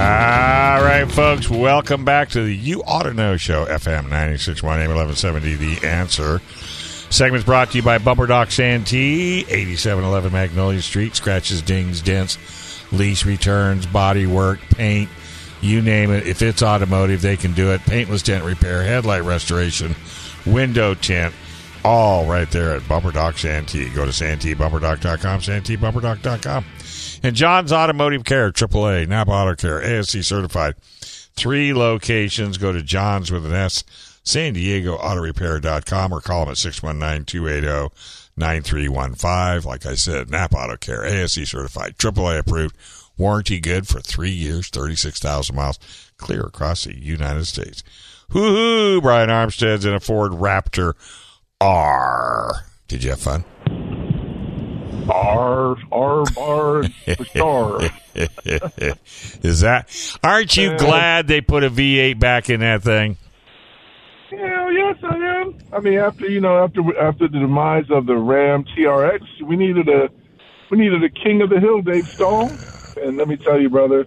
[0.00, 4.94] All right, folks, welcome back to the You Ought to Know Show, FM 96.1 AM
[4.94, 6.40] 1170, The Answer.
[7.10, 11.14] Segment's brought to you by Bumper Dock Santee, 8711 Magnolia Street.
[11.16, 12.38] Scratches, dings, dents,
[12.90, 15.10] lease returns, body work, paint,
[15.60, 16.26] you name it.
[16.26, 17.82] If it's automotive, they can do it.
[17.82, 19.94] Paintless dent repair, headlight restoration,
[20.46, 21.34] window tint,
[21.84, 23.90] all right there at Bumper Dock Santee.
[23.90, 26.64] Go to SanteeBumperDock.com, SanteeBumperDock.com.
[27.22, 30.74] And John's Automotive Care, AAA, Napa Auto Care, ASE certified.
[31.36, 32.58] Three locations.
[32.58, 33.84] Go to John's with an S,
[34.24, 37.94] San Diego Auto Repair.com or call them at 619 280
[38.36, 39.68] 9315.
[39.68, 42.76] Like I said, Napa Auto Care, ASE certified, AAA approved,
[43.18, 45.78] warranty good for three years, 36,000 miles,
[46.16, 47.82] clear across the United States.
[48.30, 49.00] Hoo hoo!
[49.00, 50.94] Brian Armstead's in a Ford Raptor
[51.60, 52.64] R.
[52.88, 53.44] Did you have fun?
[55.10, 56.82] R R R
[57.24, 57.80] star.
[59.42, 60.18] Is that?
[60.22, 63.16] Aren't you Uh, glad they put a V8 back in that thing?
[64.30, 65.58] Hell yes, I am.
[65.72, 69.88] I mean, after you know, after after the demise of the Ram TRX, we needed
[69.88, 70.08] a
[70.70, 72.50] we needed a king of the hill, Dave Stahl.
[73.02, 74.06] And let me tell you, brother,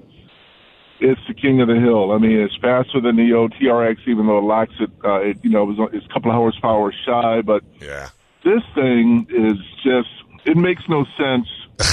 [1.02, 2.12] it's the king of the hill.
[2.12, 4.92] I mean, it's faster than the old TRX, even though it lacks it.
[5.04, 8.08] Uh, it you know, it was it's a couple of horsepower shy, but yeah,
[8.46, 10.10] this thing is just
[10.46, 11.48] it makes no sense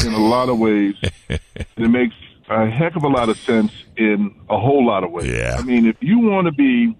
[0.04, 0.94] in a lot of ways.
[1.28, 1.40] and
[1.76, 2.14] it makes
[2.48, 5.30] a heck of a lot of sense in a whole lot of ways.
[5.30, 5.56] Yeah.
[5.58, 6.96] I mean, if you want to be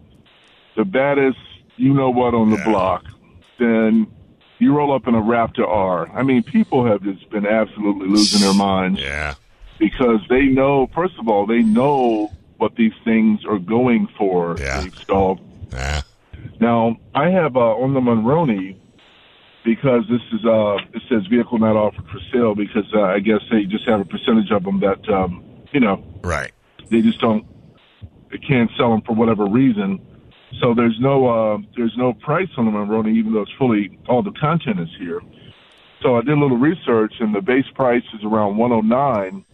[0.76, 1.38] the baddest,
[1.76, 3.04] you know what, on the block,
[3.58, 4.06] then
[4.58, 6.08] you roll up in a Raptor R.
[6.10, 9.00] I mean, people have just been absolutely losing their minds.
[9.00, 9.34] Yeah.
[9.78, 14.56] Because they know, first of all, they know what these things are going for.
[14.58, 14.84] Yeah.
[15.72, 16.02] Yeah.
[16.60, 18.76] Now, I have uh, on the Monroney
[19.64, 23.40] because this is uh it says vehicle not offered for sale because uh, I guess
[23.50, 26.52] they just have a percentage of them that um you know right.
[26.90, 27.46] they just don't
[28.30, 30.00] they can't sell them for whatever reason.
[30.60, 34.22] So there's no uh there's no price on the Monroney even though it's fully all
[34.22, 35.20] the content is here.
[36.02, 39.44] So I did a little research and the base price is around 109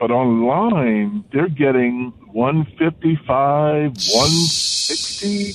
[0.00, 5.54] but online they're getting 155 160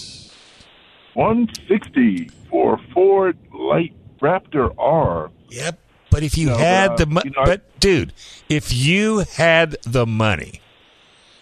[1.13, 5.29] 160 for Ford Light Raptor R.
[5.49, 5.79] Yep.
[6.11, 8.13] But if you No, had uh, the money, you know, I- but dude,
[8.49, 10.59] if you had the money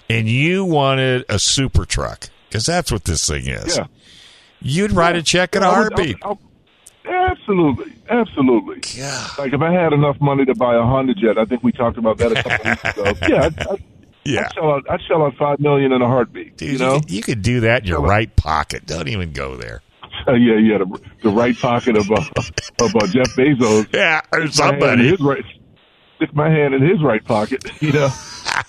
[0.09, 3.85] and you wanted a super truck, because that's what this thing is, Yeah.
[4.61, 6.17] you'd write a check in a I would- heartbeat.
[6.23, 6.31] I-
[7.09, 8.81] I- absolutely, absolutely.
[8.99, 9.27] Yeah.
[9.37, 11.97] Like if I had enough money to buy a Honda Jet, I think we talked
[11.97, 13.13] about that a couple of weeks ago.
[13.29, 13.83] Yeah, I'd, I'd,
[14.25, 14.41] Yeah.
[14.49, 14.83] I'd sell out.
[14.89, 16.57] I'd sell out five million in a heartbeat.
[16.57, 18.85] Dude, you know, could, you could do that in your right pocket.
[18.85, 19.81] Don't even go there.
[20.27, 22.23] Uh, yeah, yeah, the, the right pocket of uh,
[22.81, 23.87] of uh, Jeff Bezos.
[23.93, 25.09] Yeah, or somebody.
[25.09, 25.43] His right,
[26.15, 27.63] stick my hand in his right pocket.
[27.81, 28.09] You know.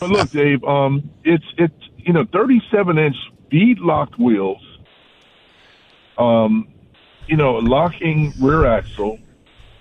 [0.00, 0.62] but look, Dave.
[0.64, 3.16] Um, it's it's you know 37 inch
[3.48, 4.62] bead locked wheels.
[6.18, 6.68] Um,
[7.26, 9.18] you know, locking rear axle,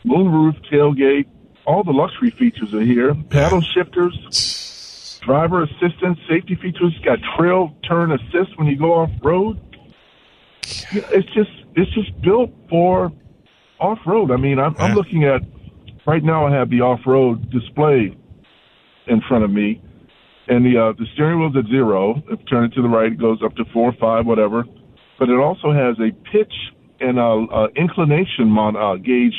[0.06, 1.26] moonroof, tailgate,
[1.66, 3.14] all the luxury features are here.
[3.30, 6.98] Paddle shifters, driver assistance, safety features.
[7.04, 9.60] Got trail turn assist when you go off road.
[10.92, 13.12] You know, It's just it's just built for
[13.80, 14.32] off road.
[14.32, 15.42] I mean, I'm, I'm looking at
[16.06, 16.48] right now.
[16.48, 18.16] I have the off road display
[19.08, 19.82] in front of me,
[20.48, 22.22] and the uh, the steering wheel's at zero.
[22.30, 24.66] If you turn it to the right, it goes up to four, five, whatever.
[25.20, 26.54] But it also has a pitch
[27.00, 29.36] and a, a inclination mon- uh, gauge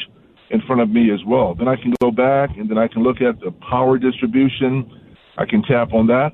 [0.51, 1.55] in front of me as well.
[1.55, 4.91] Then I can go back and then I can look at the power distribution.
[5.37, 6.31] I can tap on that,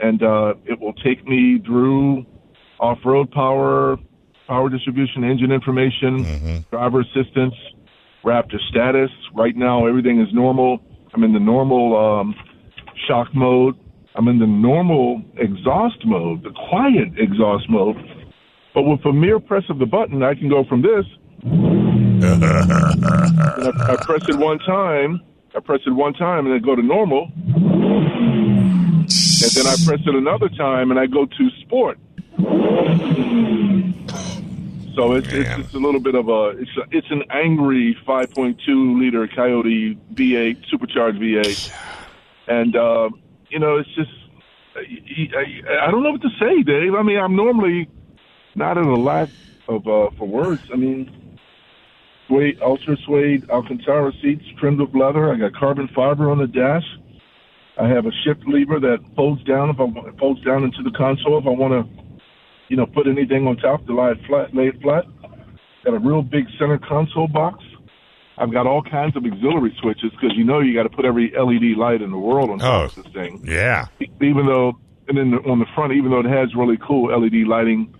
[0.00, 2.26] and uh, it will take me through
[2.80, 3.96] off-road power,
[4.46, 7.54] power distribution, engine information, driver assistance,
[8.24, 9.10] Raptor status.
[9.34, 10.78] Right now, everything is normal.
[11.12, 12.34] I'm in the normal um,
[13.06, 13.78] shock mode.
[14.16, 17.96] I'm in the normal exhaust mode, the quiet exhaust mode.
[18.72, 21.04] But with a mere press of the button, I can go from this.
[22.24, 22.32] I,
[23.92, 25.20] I press it one time.
[25.54, 27.30] I press it one time, and then go to normal.
[29.44, 31.98] And then I press it another time, and I go to sport.
[34.94, 38.98] So it's it's, it's a little bit of a it's a, it's an angry 5.2
[38.98, 41.72] liter Coyote V8 supercharged V8,
[42.46, 43.10] and uh,
[43.48, 44.10] you know it's just
[44.76, 44.80] I,
[45.36, 46.94] I, I don't know what to say, Dave.
[46.94, 47.88] I mean, I'm normally
[48.54, 49.28] not in a lack
[49.68, 50.62] of uh, for words.
[50.72, 51.38] I mean,
[52.28, 55.32] suede, ultra suede Alcantara seats trimmed with leather.
[55.32, 56.84] I got carbon fiber on the dash.
[57.76, 60.82] I have a shift lever that folds down if I want, it folds down into
[60.82, 62.03] the console if I want to,
[62.68, 65.04] you know, put anything on top to lie it flat, lay it flat.
[65.84, 67.62] Got a real big center console box.
[68.38, 71.30] I've got all kinds of auxiliary switches because you know you got to put every
[71.30, 72.84] LED light in the world on top Oh.
[72.86, 73.42] of this thing.
[73.44, 73.86] Yeah.
[74.20, 77.94] Even though, and then on the front, even though it has really cool LED lighting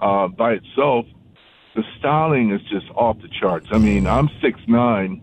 [0.00, 1.06] uh, by itself,
[1.74, 3.66] the styling is just off the charts.
[3.72, 5.22] I mean, I'm six nine,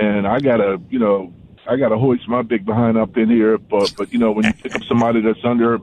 [0.00, 1.32] and I gotta, you know,
[1.68, 3.58] I gotta hoist my big behind up in here.
[3.58, 5.78] But but you know, when you pick up somebody that's under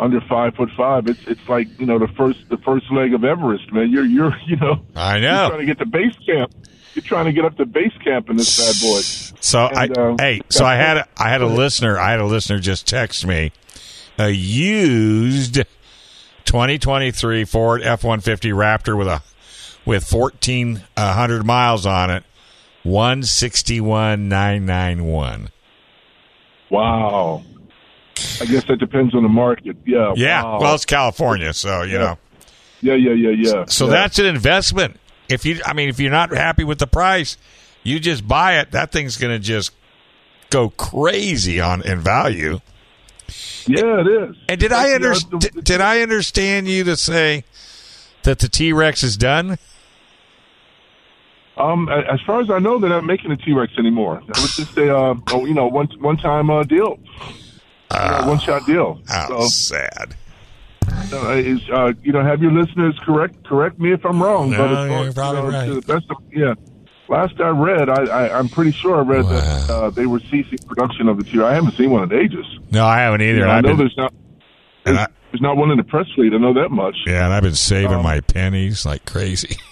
[0.00, 3.24] under five foot five, it's it's like you know the first the first leg of
[3.24, 3.90] Everest, man.
[3.90, 5.48] You're you're you know I know.
[5.48, 6.52] trying to get to base camp.
[6.94, 8.98] You're trying to get up to base camp in this bad boy.
[9.40, 11.96] So And, I uh, hey, so I had a, I had a listener.
[11.96, 13.52] I had a listener just text me
[14.18, 15.62] a used
[16.44, 19.22] 2023 Ford F150 Raptor with a
[19.86, 22.24] with 1400 miles on it,
[22.82, 25.50] 161,991.
[26.68, 27.44] Wow.
[28.40, 29.76] I guess that depends on the market.
[29.86, 30.12] Yeah.
[30.16, 30.60] Yeah, wow.
[30.60, 31.98] well, it's California, so you Yeah.
[31.98, 32.18] know.
[32.80, 33.64] yeah, yeah, yeah, yeah.
[33.66, 33.90] So yeah.
[33.92, 34.98] that's an investment.
[35.28, 37.36] If you, I mean, if you're not happy with the price,
[37.82, 38.72] you just buy it.
[38.72, 39.72] That thing's going to just
[40.50, 42.60] go crazy on in value.
[43.66, 44.36] yeah, it is.
[44.48, 45.42] And did I You know, understand?
[45.42, 47.44] the- Did I understand you to say
[48.24, 49.56] that the T Rex is done?
[51.56, 54.22] Um, as far as I know, they're not making a T Rex anymore.
[54.26, 56.98] That was just a, uh, oh, you know, one one time uh, deal,
[58.26, 59.00] one shot deal.
[59.08, 60.14] How So, sad.
[61.12, 64.50] uh, is uh, you know, have your listeners correct correct me if I'm wrong.
[64.50, 65.66] No, but as you're probably you know, right.
[65.66, 66.54] to the best of, yeah.
[67.08, 70.58] Last I read, I, I, I'm pretty sure I read that uh, they were ceasing
[70.64, 71.44] production of the two.
[71.44, 72.46] I haven't seen one in ages.
[72.70, 73.38] No, I haven't either.
[73.38, 74.14] You know, I I've know been, there's not
[74.84, 76.32] there's, I, there's not one in the press fleet.
[76.32, 76.94] I know that much.
[77.06, 79.56] yeah, and I've been saving Um, my pennies like crazy.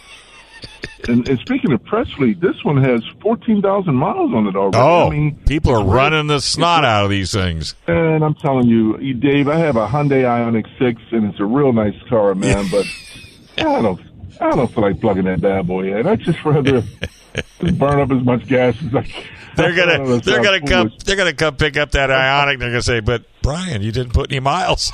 [1.08, 4.76] And, and speaking of press fleet, this one has 14,000 miles on it already.
[4.76, 7.74] Oh, I mean, people are running the snot out of these things.
[7.86, 11.44] And I'm telling you, you, Dave, I have a Hyundai Ioniq 6, and it's a
[11.44, 12.66] real nice car, man.
[12.70, 12.84] but
[13.56, 14.00] I don't,
[14.40, 16.06] I don't feel like plugging that bad boy in.
[16.06, 16.82] I just rather
[17.60, 19.24] just burn up as much gas as I can.
[19.56, 22.58] They're gonna, they're gonna come, they're gonna come pick up that Ioniq.
[22.60, 24.92] They're gonna say, "But Brian, you didn't put any miles."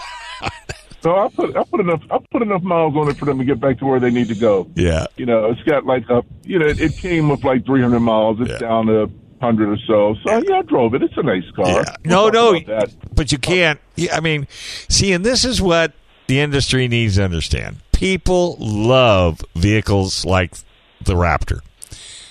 [1.05, 3.45] So I put, I put enough, I put enough miles on it for them to
[3.45, 4.71] get back to where they need to go.
[4.75, 8.01] yeah, You know, it's got like a, you know, it, it came with like 300
[8.01, 8.41] miles.
[8.41, 8.57] It's Yeah.
[8.59, 9.05] down to
[9.41, 10.15] 100 or so.
[10.25, 11.03] So yeah, I drove it.
[11.03, 11.67] It's a nice car.
[11.67, 11.85] Yeah.
[12.07, 12.59] We'll No, no.
[12.61, 12.91] that.
[13.15, 13.79] but you can't.
[14.11, 14.47] I mean,
[14.89, 15.93] see, and this is what
[16.27, 17.77] the industry needs to understand.
[17.93, 20.55] People love vehicles like
[21.03, 21.61] the Raptor.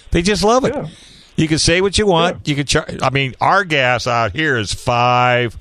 [0.10, 0.74] They just love it.
[0.74, 0.88] Yeah.
[1.36, 2.48] You can say what you want.
[2.48, 2.98] You can charge.
[3.04, 5.56] I mean, our gas out here is five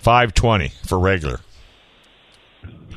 [0.00, 1.40] five twenty for regular.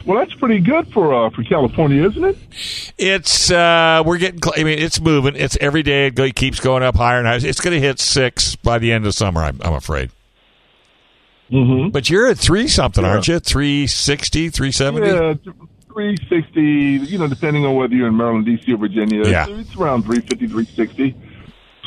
[0.09, 2.35] Well, that's pretty good for uh, for California, isn't it?
[2.97, 4.41] It's uh we're getting.
[4.41, 5.35] Cl- I mean, it's moving.
[5.35, 6.07] It's every day.
[6.07, 7.37] It, go, it keeps going up higher and higher.
[7.39, 9.43] It's going to hit six by the end of summer.
[9.43, 10.09] I'm, I'm afraid.
[11.51, 11.89] Mm-hmm.
[11.89, 13.11] But you're at three something, Yeah.
[13.11, 13.37] aren't you?
[13.39, 15.07] 360, 370?
[15.07, 15.33] Yeah,
[15.93, 16.61] 360,
[17.11, 19.27] you know, depending on whether you're in Maryland, D.C., or Virginia.
[19.27, 19.45] Yeah.
[19.47, 21.15] It's, around 350, 360.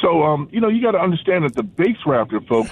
[0.01, 2.71] So, um, you know, you got to understand that the base Raptor, folks,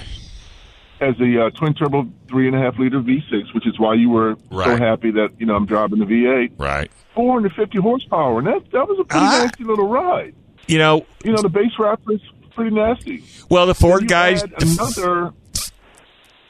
[1.01, 4.11] has a uh, twin turbo three and a half liter V6, which is why you
[4.11, 6.53] were so happy that, you know, I'm driving the V8.
[6.59, 6.91] Right.
[7.15, 9.43] 450 horsepower, and that, that was a pretty Ah.
[9.45, 10.35] nasty little ride.
[10.69, 12.21] You know, You know, the base Raptor is
[12.55, 13.25] pretty nasty.
[13.49, 15.33] well, the Ford guys, another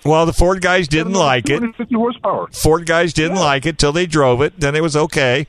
[0.04, 1.58] well, the Ford guys didn't like it.
[1.58, 2.48] 250 horsepower.
[2.52, 3.42] Ford guys didn't Yeah.
[3.44, 4.58] like it till they drove it.
[4.58, 5.46] Then it was okay.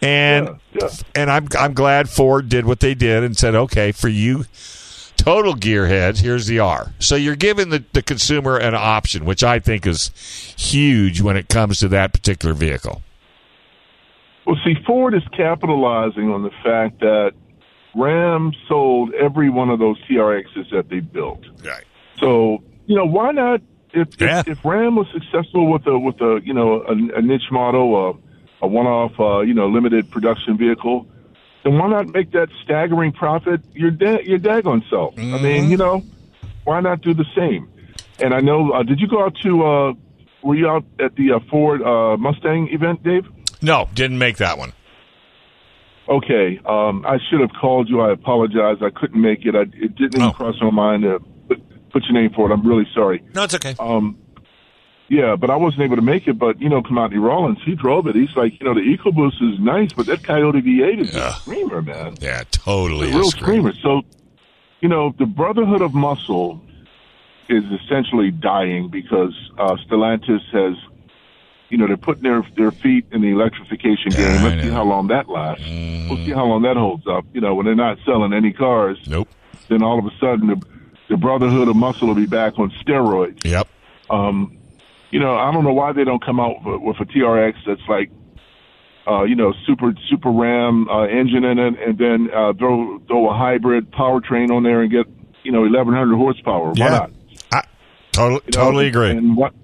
[0.00, 0.88] And Yeah, yeah.
[1.16, 4.44] and I'm I'm glad Ford did what they did and said, okay, for you
[5.28, 6.92] total gearheads, here's the R.
[7.00, 10.08] So you're giving the, the consumer an option, which I think is
[10.56, 13.02] huge when it comes to that particular vehicle.
[14.46, 17.32] Well, see, Ford is capitalizing on the fact that
[17.94, 21.44] Ram sold every one of those TRXs that they built.
[21.62, 21.84] Right.
[22.18, 23.60] So, you know, why not?
[23.92, 24.40] If Yeah.
[24.40, 28.10] if, if Ram was successful with a with a you know a, a niche model,
[28.10, 31.06] a, a one-off uh, you know limited production vehicle,
[31.72, 35.14] then why not make that staggering profit your da- your daggone self?
[35.18, 36.02] I mean, you know,
[36.64, 37.68] why not do the same?
[38.20, 39.64] And I know, uh, did you go out to?
[39.64, 39.92] Uh,
[40.42, 43.26] were you out at the uh, Ford uh, Mustang event, Dave?
[43.60, 44.72] No, didn't make that one.
[46.08, 48.00] Okay, um, I should have called you.
[48.00, 48.76] I apologize.
[48.80, 49.54] I couldn't make it.
[49.54, 50.32] I, it didn't even Oh.
[50.32, 52.54] cross my mind to put, put your name for it.
[52.54, 53.22] I'm really sorry.
[53.34, 53.74] No, it's okay.
[53.78, 54.16] Um,
[55.08, 56.38] yeah, but I wasn't able to make it.
[56.38, 58.14] But you know, Commodity Rollins, he drove it.
[58.14, 61.28] He's like, you know, the EcoBoost is nice, but that Coyote V8 is Yeah.
[61.30, 62.14] a screamer, man.
[62.20, 63.10] Yeah, totally.
[63.10, 63.72] a real screamer.
[63.74, 64.02] So,
[64.80, 66.60] you know, the Brotherhood of Muscle
[67.48, 70.76] is essentially dying because uh, Stellantis has,
[71.70, 74.44] you know, they're putting their their feet in the electrification Yeah, game.
[74.44, 75.64] Let's see how long that lasts.
[75.66, 77.24] We'll see how long that holds up.
[77.32, 79.28] You know, when they're not selling any cars, Nope.
[79.68, 80.62] then all of a sudden the
[81.08, 83.42] the Brotherhood of Muscle will be back on steroids.
[83.42, 83.66] Yep.
[84.10, 84.57] Um,
[85.10, 87.80] you know, I don't know why they don't come out with, with a TRX that's
[87.88, 88.10] like,
[89.06, 93.30] uh, you know, super super Ram uh, engine in it, and then uh, throw throw
[93.30, 95.06] a hybrid powertrain on there and get
[95.44, 96.72] you know 1100 horsepower.
[96.76, 97.10] Why not?
[97.52, 97.62] I
[98.12, 99.10] totally, You know, totally agree.
[99.10, 99.54] And what?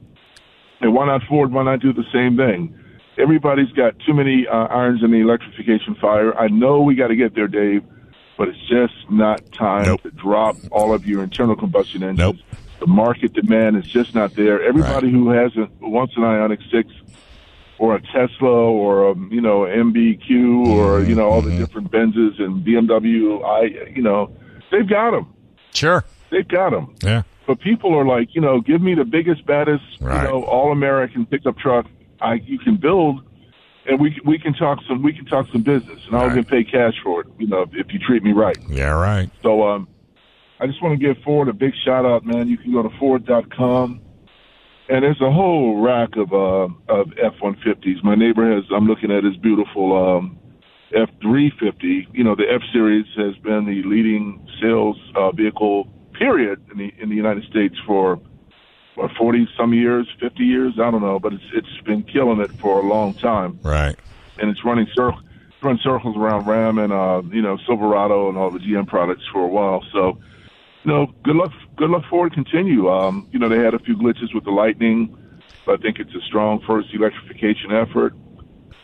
[0.81, 1.53] And why not Ford?
[1.53, 2.79] Why not do the same thing?
[3.19, 6.37] Everybody's got too many uh, irons in the electrification fire.
[6.37, 7.85] I know we got to get there, Dave,
[8.37, 10.03] but it's just not time Nope.
[10.03, 12.19] to drop all of your internal combustion engines.
[12.19, 12.37] Nope.
[12.85, 14.63] The market demand is just not there.
[14.63, 16.93] Everybody who has a, wants an Ioniq Six
[17.79, 22.39] or a Tesla or a, you know MBQ or you know all the different Benzes
[22.43, 24.37] and BMW, I you know
[24.71, 25.33] they've got them.
[25.73, 26.05] Sure.
[26.29, 26.95] They've got them.
[27.03, 27.23] Yeah.
[27.47, 30.25] But people are like, you know, give me the biggest, baddest, Right.
[30.25, 31.87] you know, all American pickup truck.
[32.21, 33.23] I you can build,
[33.87, 36.71] and we we can talk some we can talk some business, and I'll get paid
[36.71, 37.29] cash for it.
[37.39, 38.59] You know, if, if you treat me right.
[38.69, 39.31] Yeah, right.
[39.43, 39.89] So um,
[40.61, 42.49] I just want to give Ford a big shout out, man.
[42.49, 44.01] You can go to Ford.com,
[44.89, 48.03] and there's a whole rack of uh, of F-150s.
[48.03, 48.65] My neighbor has.
[48.75, 50.39] I'm looking at his beautiful um,
[50.95, 52.09] F-350.
[52.13, 56.93] You know, the F Series has been the leading sales uh, vehicle period in the
[56.99, 58.21] in the United States for
[58.95, 62.53] what, 40 some years, 50 years, I don't know, but it's it's been killing it
[62.53, 63.59] for a long time.
[63.63, 63.97] Right.
[64.39, 65.21] And it's running circle
[65.65, 69.43] run circles around Ram and uh, you know Silverado and all the GM products for
[69.43, 69.83] a while.
[69.93, 70.19] So,
[70.85, 72.91] you know, good luck good luck Ford continue.
[72.91, 75.17] Um, you know, they had a few glitches with the Lightning,
[75.67, 78.15] but I think it's a strong first electrification effort.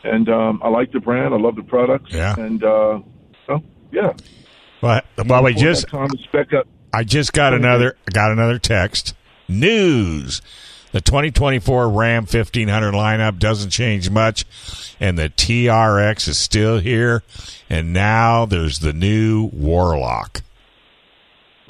[0.03, 1.35] And um, I like the brand.
[1.35, 2.13] I love the products.
[2.13, 2.35] Yeah.
[2.39, 3.01] And uh,
[3.47, 4.13] so yeah.
[4.81, 6.67] Well, well, we just up.
[6.93, 9.15] I just got another got another text.
[9.49, 10.41] News.
[10.93, 14.45] The 2024 Ram 1500 lineup doesn't change much,
[14.99, 17.23] and the TRX is still here.
[17.69, 20.43] And now there's the new Warlock.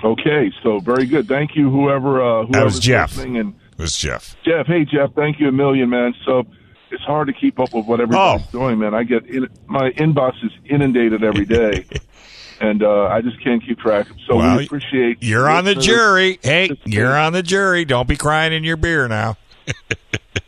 [0.03, 1.29] Okay, so very good.
[1.29, 3.19] Thank you, whoever uh, That was Jeff.
[3.19, 4.37] And It was Jeff.
[4.45, 6.15] Jeff, hey Jeff, thank you a million, man.
[6.25, 6.47] So
[6.91, 8.95] it's hard to keep up with what everybody's doing, man.
[8.95, 11.85] I get in, my inbox is inundated every day,
[12.61, 14.07] and uh, I just can't keep track.
[14.27, 16.39] So Well, we appreciate You're on the jury.
[16.43, 17.85] Hey, you're on the jury.
[17.85, 19.37] Don't be crying in your beer now.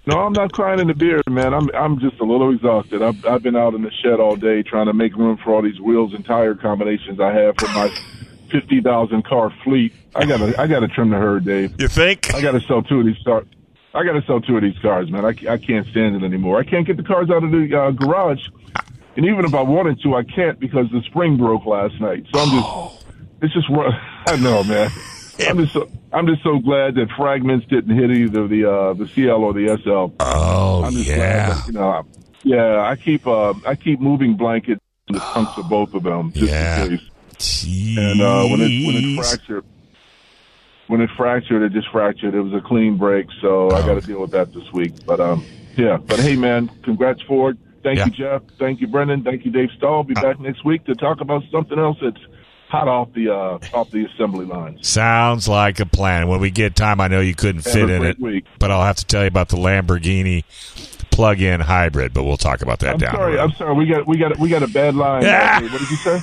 [0.05, 1.55] No, I'm not crying in the beer, man.
[1.55, 3.03] I'm I'm just a little exhausted.
[3.03, 5.63] I've I've been out in the shed all day trying to make room for all
[5.63, 7.89] these wheels and tire combinations I have for my
[8.53, 9.93] fifty thousand car fleet.
[10.15, 11.75] I gotta I gotta trim the herd, Dave.
[11.81, 12.33] You think?
[12.35, 13.47] I gotta sell two of these cars.
[13.95, 15.25] I gotta sell two of these cars, man.
[15.25, 16.59] I, I can't stand it anymore.
[16.59, 18.41] I can't get the cars out of the uh, garage,
[19.17, 22.25] and even if I wanted to, I can't because the spring broke last night.
[22.33, 23.05] So I'm just
[23.43, 23.69] it's just
[24.29, 24.91] I know, man.
[25.49, 29.09] I'm just so I'm just so glad that fragments didn't hit either the uh, the
[29.09, 30.15] CL or the SL.
[30.21, 31.17] Oh I'm just yeah.
[31.17, 32.03] glad that, you know, I-
[32.45, 32.81] yeah.
[32.83, 36.51] I keep uh, I keep moving blankets in the trunks of both of them just
[36.51, 36.97] Yeah.
[37.65, 39.65] And uh, when it when it fractured,
[40.89, 42.35] when it fractured, it just fractured.
[42.35, 44.93] It was a clean break, so I got to deal with that this week.
[45.07, 45.45] But um,
[45.77, 45.97] yeah.
[45.99, 47.59] But hey, man, congrats, Ford.
[47.83, 48.05] Thank Yeah.
[48.07, 48.43] you, Jeff.
[48.59, 49.25] Thank you, Brendan.
[49.25, 50.05] Thank you, Dave Stahl.
[50.05, 52.21] Be back next week to talk about something else that's
[52.69, 54.79] hot off the uh, off the assembly line.
[54.83, 56.29] Sounds like a plan.
[56.29, 58.45] When we get time, I know you couldn't Have fit in it, week.
[58.59, 60.45] but I'll have to tell you about the Lamborghini
[61.11, 62.15] plug-in hybrid.
[62.15, 63.33] But we'll talk about that I'm down sorry.
[63.33, 63.45] the road.
[63.51, 63.75] I'm sorry.
[63.75, 65.25] We got we got we got a bad line.
[65.27, 65.59] Ah.
[65.63, 66.21] What did you say?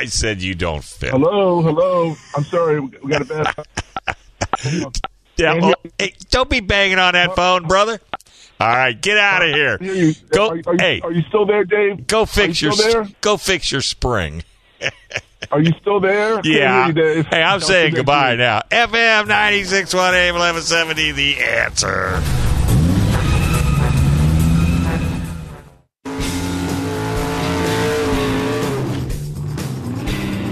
[0.00, 1.10] I said you don't fit.
[1.10, 2.16] Hello, hello.
[2.34, 2.80] I'm sorry.
[2.80, 3.54] We got a bad.
[5.36, 7.98] Yeah, well, hey, don't be banging on that uh, phone, brother.
[8.60, 9.78] All right, get uh, out of here.
[9.80, 10.12] You.
[10.28, 12.06] Go, Are, are you, hey, are you still there, Dave?
[12.06, 13.08] go fix you your there?
[13.22, 14.42] go fix your spring.
[15.50, 16.40] Are you still there?
[16.44, 16.88] Yeah.
[16.88, 18.60] you, Hey, I'm saying goodbye now.
[18.70, 22.49] FM 96.1 AM 1170, the answer.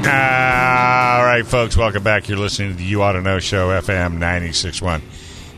[0.08, 2.30] All right, folks, welcome back.
[2.30, 5.02] You're listening to the You Ought to Know Show, FM 96.1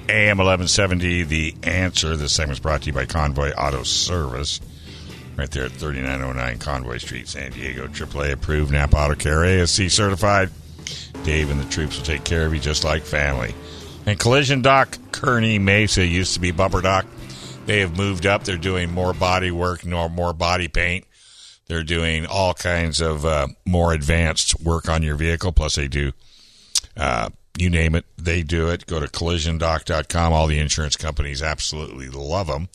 [0.09, 2.17] AM 1170, the answer.
[2.17, 4.61] This segment's brought to you by Convoy Auto Service
[5.37, 7.87] right there at 3909 Convoy Street, San Diego.
[7.87, 10.51] AAA approved, Napa Auto Care, ASE certified.
[11.23, 13.55] Dave and the troops will take care of you just like family.
[14.07, 17.07] And Collision Doc Kearney Mesa used to be Bumper Doc.
[17.67, 18.43] They have moved up.
[18.43, 21.05] They're doing more body work, more body paint.
[21.71, 25.53] They're doing all kinds of uh, more advanced work on your vehicle.
[25.53, 26.11] Plus, they do
[26.97, 28.87] uh, you name it, they do it.
[28.87, 30.33] Go to collisiondoc.com.
[30.33, 32.69] All the insurance companies absolutely love them.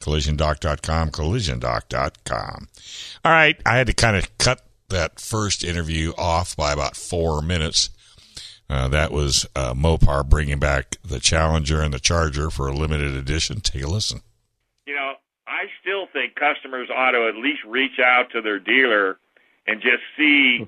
[0.00, 2.68] Collisiondoc.com, collisiondoc.com.
[3.24, 7.42] All right, I had to kind of cut that first interview off by about four
[7.42, 7.90] minutes.
[8.70, 13.16] Uh, that was uh, Mopar bringing back the Challenger and the Charger for a limited
[13.16, 13.60] edition.
[13.60, 14.20] Take a listen.
[14.86, 15.14] you know,
[15.48, 19.18] I still think customers ought to at least reach out to their dealer
[19.66, 20.66] and just see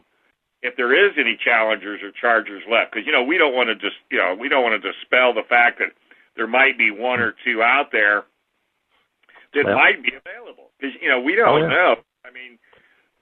[0.61, 2.92] if there is any challengers or chargers left.
[2.92, 5.32] Because you know, we don't want to just you know we don't want to dispel
[5.32, 5.96] the fact that
[6.36, 8.24] there might be one or two out there
[9.55, 9.74] that Yeah.
[9.74, 10.70] might be available.
[10.78, 11.68] Because you know we oh, don't Oh, yeah.
[11.68, 11.96] know.
[12.26, 12.59] I mean,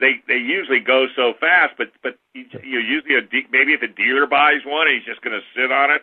[0.01, 3.83] they they usually go so fast, but but you, you usually a de- maybe if
[3.83, 6.03] a dealer buys one, he's just going to sit on it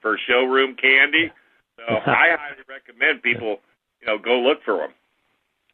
[0.00, 1.32] for showroom candy.
[1.76, 3.58] So I highly recommend people
[4.00, 4.92] you know go look for them.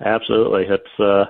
[0.05, 0.65] Absolutely.
[0.65, 1.27] It's uh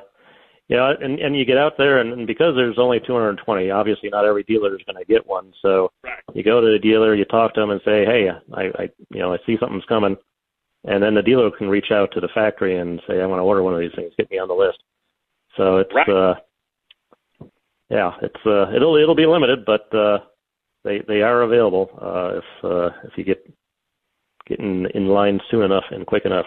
[0.68, 4.08] you know, and and you get out there and, and because there's only 220, obviously
[4.08, 5.52] not every dealer is going to get one.
[5.62, 6.14] So Right.
[6.32, 9.18] you go to the dealer, you talk to them and say, "Hey, I I you
[9.20, 10.16] know, I see something's coming."
[10.84, 13.44] And then the dealer can reach out to the factory and say, "I want to
[13.44, 14.12] order one of these things.
[14.16, 14.78] Get me on the list."
[15.56, 16.08] So it's Right.
[16.08, 16.34] uh
[17.90, 20.20] yeah, it's uh it'll it'll be limited, but uh
[20.84, 23.44] they they are available uh if uh if you get
[24.46, 26.46] get in, in line soon enough and quick enough.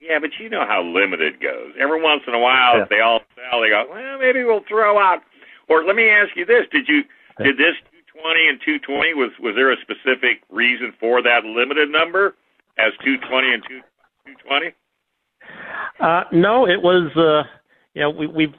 [0.00, 1.72] Yeah, but you know how limited goes.
[1.78, 2.82] Every once in a while, Yeah.
[2.84, 5.22] if they all sell, they go, well, maybe we'll throw out.
[5.68, 7.02] Or let me ask you this: Did you
[7.42, 7.74] did this
[8.14, 12.36] 220 and 220 was was there a specific reason for that limited number
[12.78, 13.80] as 220 and 2
[14.48, 14.74] 220?
[16.00, 17.14] Uh, no, it was.
[17.16, 17.42] Uh,
[17.94, 18.54] you know, we we've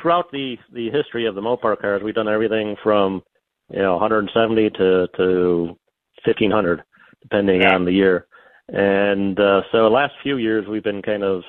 [0.00, 3.22] throughout the the history of the Mopar cars, we've done everything from
[3.70, 5.76] you know 170 to to
[6.24, 6.82] 1500,
[7.22, 7.74] depending Yeah.
[7.74, 8.26] on the year.
[8.68, 11.42] And uh, so the last few years, we've been kind of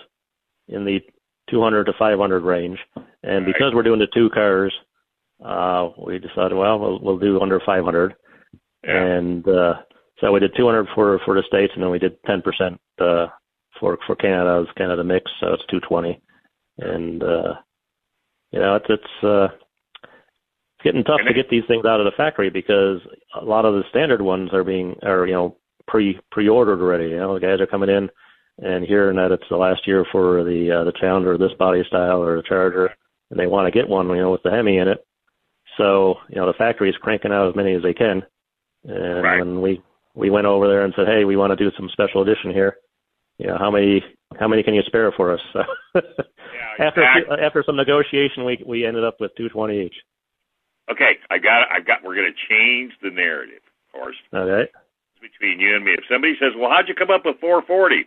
[0.68, 1.00] in the
[1.50, 2.80] 200 to 500 range.
[3.24, 3.54] And Right.
[3.54, 4.74] because we're doing the two cars,
[5.44, 8.16] uh, we decided, well, we'll we'll do under 500.
[8.84, 8.92] Yeah.
[9.04, 9.74] And uh,
[10.22, 13.28] so we did 200 for for the states, and then we did 10 percent uh,
[13.80, 16.22] for for Canada as Canada mix, so it's 220.
[16.80, 17.54] And uh,
[18.52, 19.48] you know, it's it's uh,
[20.04, 23.00] it's getting tough And to it- get these things out of the factory because
[23.40, 25.58] a lot of the standard ones are being are you know
[25.90, 27.10] pre pre ordered already.
[27.10, 28.10] You know, the guys are coming in
[28.60, 32.22] and hearing that it's the last year for the uh, the Challenger, this body style,
[32.24, 32.90] or the Charger,
[33.32, 35.06] and they want to get one, you know, with the Hemi in it.
[35.78, 38.24] So you know, the factory is cranking out as many as they can.
[38.86, 39.40] And Right.
[39.40, 39.82] when we
[40.16, 42.78] we went over there and said, hey, we want to do some special edition here.
[43.38, 44.04] You know, how many
[44.40, 45.42] how many can you spare for us?
[45.94, 46.02] So
[46.80, 47.38] Yeah, after exactly.
[47.46, 49.96] after some negotiation, we we ended up with 220 each.
[50.92, 52.04] Okay, I got I got.
[52.04, 53.62] We're going to change the narrative,
[53.94, 54.70] of course, Okay.
[55.22, 55.94] Between you and me.
[55.94, 58.06] If somebody says, "Well, how'd you come up with 440?"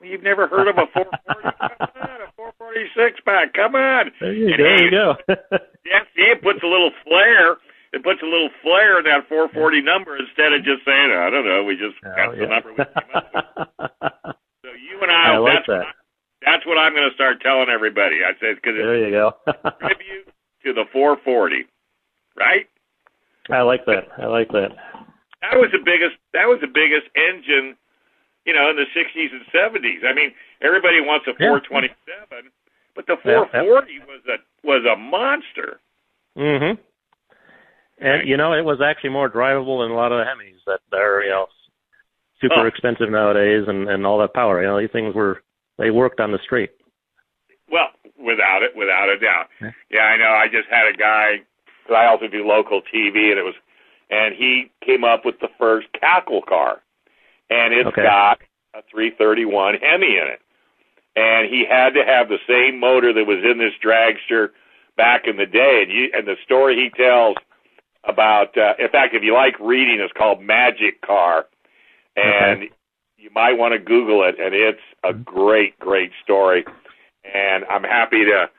[0.00, 1.10] Well, you've never heard of a 440?
[1.78, 3.52] come on, a 446 pack.
[3.54, 4.10] Come on.
[4.20, 5.14] There you, And there hey, you go.
[5.84, 7.56] Yeah, puts a little flair.
[7.92, 11.44] It puts a little flair in that 440 number instead of just saying, I don't
[11.44, 13.32] know, we just Oh, got the number we came up
[13.78, 14.36] with.
[14.62, 15.78] So you and I, I like that's, that.
[15.78, 15.92] What I,
[16.46, 18.20] that's what I'm going to start telling everybody.
[18.24, 19.34] I said because there it's you go.
[19.80, 20.30] tribute
[20.64, 21.66] to the 440,
[22.38, 22.66] right?
[23.50, 24.04] I like that.
[24.18, 24.70] I like that.
[25.42, 26.16] That was the biggest.
[26.32, 27.76] That was the biggest engine,
[28.46, 30.04] you know, in the 60s and 70s.
[30.06, 30.32] I mean,
[30.62, 31.58] everybody wants a Yeah.
[31.58, 32.50] 427,
[32.94, 33.44] but the yeah.
[33.50, 35.80] 440 was a was a monster.
[36.36, 36.78] Mhm.
[37.98, 40.80] And you know, it was actually more drivable than a lot of the Hemis that
[40.92, 41.48] are, you know,
[42.40, 42.66] super Oh.
[42.66, 44.60] expensive nowadays and and all that power.
[44.62, 45.42] You know, these things were
[45.78, 46.70] they worked on the street.
[47.68, 49.48] Well, without it, without a doubt.
[49.60, 49.70] Yeah.
[49.90, 50.30] Yeah, I know.
[50.30, 51.42] I just had a guy.
[51.86, 53.56] Cause I also do local TV, and it was,
[54.12, 56.82] and he came up with the first cackle car,
[57.50, 58.02] and it's Okay.
[58.02, 58.40] got
[58.74, 60.40] a 331 Hemi in it,
[61.16, 64.50] and he had to have the same motor that was in this dragster
[64.96, 67.36] back in the day, and you and the story he tells
[68.04, 68.56] about.
[68.56, 71.46] Uh, in fact, if you like reading, it's called Magic Car,
[72.16, 72.64] and
[73.16, 76.64] you might want to Google it, and it's a great, great story.
[77.32, 78.50] And I'm happy to,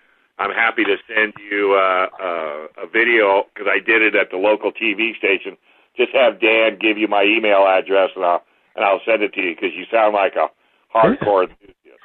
[0.44, 4.36] I'm happy to send you uh, uh, a video because I did it at the
[4.36, 5.56] local TV station.
[5.96, 8.44] Just have Dan give you my email address, and I'll
[8.76, 10.52] and I'll send it to you because you sound like a
[10.91, 12.04] hardcore enthusiast.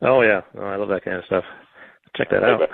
[0.00, 1.44] Oh yeah, oh, I love that kind of stuff.
[2.16, 2.70] Check that out.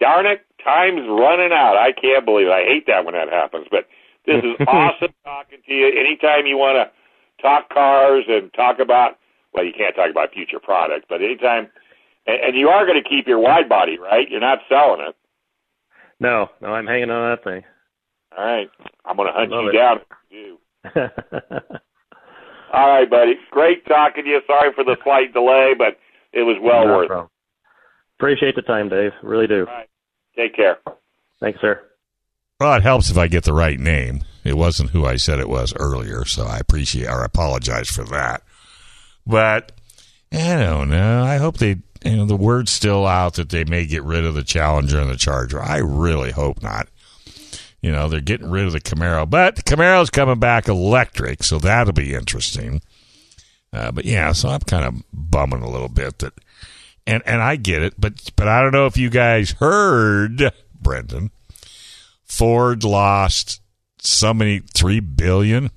[0.00, 1.76] Darn it, time's running out.
[1.76, 2.50] I can't believe it.
[2.50, 3.66] I hate that when that happens.
[3.70, 3.86] But
[4.26, 5.86] this is awesome talking to you.
[5.86, 9.18] Anytime you want to talk cars and talk about,
[9.52, 11.68] well, you can't talk about future products, but anytime,
[12.26, 14.28] and, and you are going to keep your wide body, right?
[14.28, 15.16] You're not selling it.
[16.20, 17.62] No, no, I'm hanging on that thing.
[18.36, 18.70] All right.
[19.04, 19.72] I'm going to hunt Love you it.
[19.72, 20.00] down
[20.30, 20.58] you
[20.94, 21.00] do.
[22.72, 23.34] All right, buddy.
[23.50, 24.40] Great talking to you.
[24.46, 25.98] Sorry for the slight delay, but
[26.32, 27.08] it was well No worth it.
[27.08, 27.30] problem.
[28.18, 29.12] Appreciate the time, Dave.
[29.22, 29.60] Really do.
[29.60, 29.88] All right.
[30.36, 30.78] Take care.
[31.40, 31.80] Thanks, sir.
[32.58, 34.22] Well, it helps if I get the right name.
[34.44, 38.42] It wasn't who I said it was earlier, so I appreciate or apologize for that.
[39.26, 39.72] But
[40.32, 41.22] I don't know.
[41.24, 44.34] I hope they, you know, the word's still out that they may get rid of
[44.34, 45.60] the Challenger and the Charger.
[45.60, 46.88] I really hope not.
[47.80, 51.58] You know, they're getting rid of the Camaro, but the Camaro's coming back electric, so
[51.58, 52.80] that'll be interesting.
[53.72, 56.32] Uh, but yeah, so I'm kind of bumming a little bit that,
[57.06, 60.50] and and I get it, but but I don't know if you guys heard,
[60.80, 61.30] Brendan.
[62.24, 63.60] Ford lost
[63.98, 65.70] so many three billion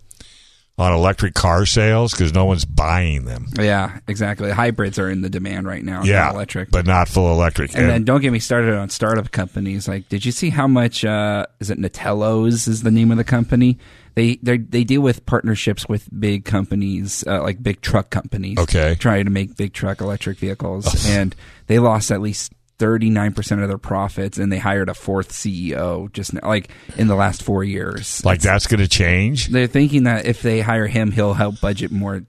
[0.77, 3.47] on electric car sales because no one's buying them.
[3.59, 4.51] Yeah, exactly.
[4.51, 6.03] Hybrids are in the demand right now.
[6.03, 6.69] yeah, not electric.
[6.69, 7.75] but not full electric.
[7.75, 9.87] and then don't get me started on startup companies.
[9.87, 11.03] Like, did you see how much?
[11.03, 13.79] Uh, is it Natello's is the name of the company?
[14.13, 18.57] They they they deal with partnerships with big companies, uh, like big truck companies.
[18.57, 18.95] Okay.
[18.99, 21.35] trying to make big truck electric vehicles, and
[21.67, 22.53] they lost at least.
[22.79, 27.15] 39% of their profits and they hired a fourth CEO just now, like in the
[27.15, 28.23] last 4 years.
[28.23, 29.47] like that's going to change.
[29.47, 32.23] They're thinking that if they hire him, he'll help budget more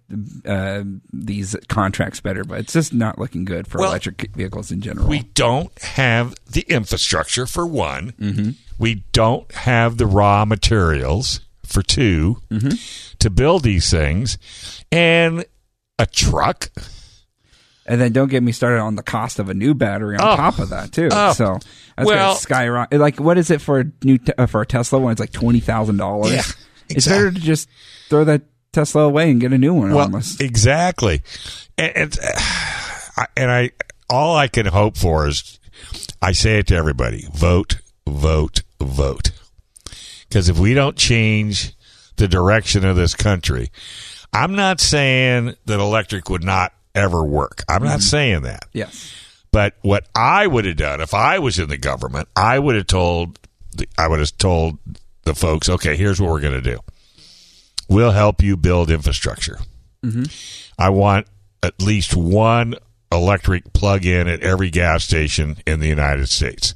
[0.46, 4.80] uh, these contracts better, but it's just not looking good for Well, electric vehicles in
[4.80, 5.06] general.
[5.06, 8.12] We don't have the infrastructure for one.
[8.12, 8.50] Mm-hmm.
[8.78, 13.14] We don't have the raw materials for 2 Mm-hmm.
[13.18, 14.38] to build these things,
[14.90, 15.44] and
[15.98, 16.70] a truck.
[17.88, 20.36] And then don't get me started on the cost of a new battery on Oh.
[20.36, 21.08] top of that too.
[21.10, 21.32] Oh.
[21.32, 21.58] So
[21.96, 23.00] that's Well- gonna skyrocket.
[23.00, 25.32] Like, what is it for a new te- uh, for a Tesla when it's like
[25.32, 26.32] twenty thousand dollars?
[26.32, 26.42] Yeah,
[26.90, 27.68] It's better to just
[28.10, 29.90] throw that Tesla away and get a new one.
[29.94, 30.40] Well, almost.
[30.40, 31.22] exactly.
[31.78, 32.18] And, and,
[33.16, 33.70] I- and I,
[34.10, 35.58] all I can hope for is,
[36.20, 39.30] I say it to everybody: vote, vote, vote.
[40.28, 41.72] Because if we don't change
[42.16, 43.70] the direction of this country,
[44.32, 47.64] I'm not saying that electric would not ever work.
[47.68, 48.00] I'm not mm-hmm.
[48.00, 48.66] saying that.
[48.72, 49.14] Yes.
[49.50, 52.86] But what I would have done if I was in the government, I would have
[52.86, 53.38] told
[53.74, 54.78] the, I would have told
[55.24, 56.80] the folks, okay, here's what we're going to do.
[57.88, 59.58] We'll help you build infrastructure.
[60.04, 60.24] Mm-hmm.
[60.78, 61.26] I want
[61.62, 62.74] at least one
[63.10, 66.74] electric plug-in at every gas station in the United States.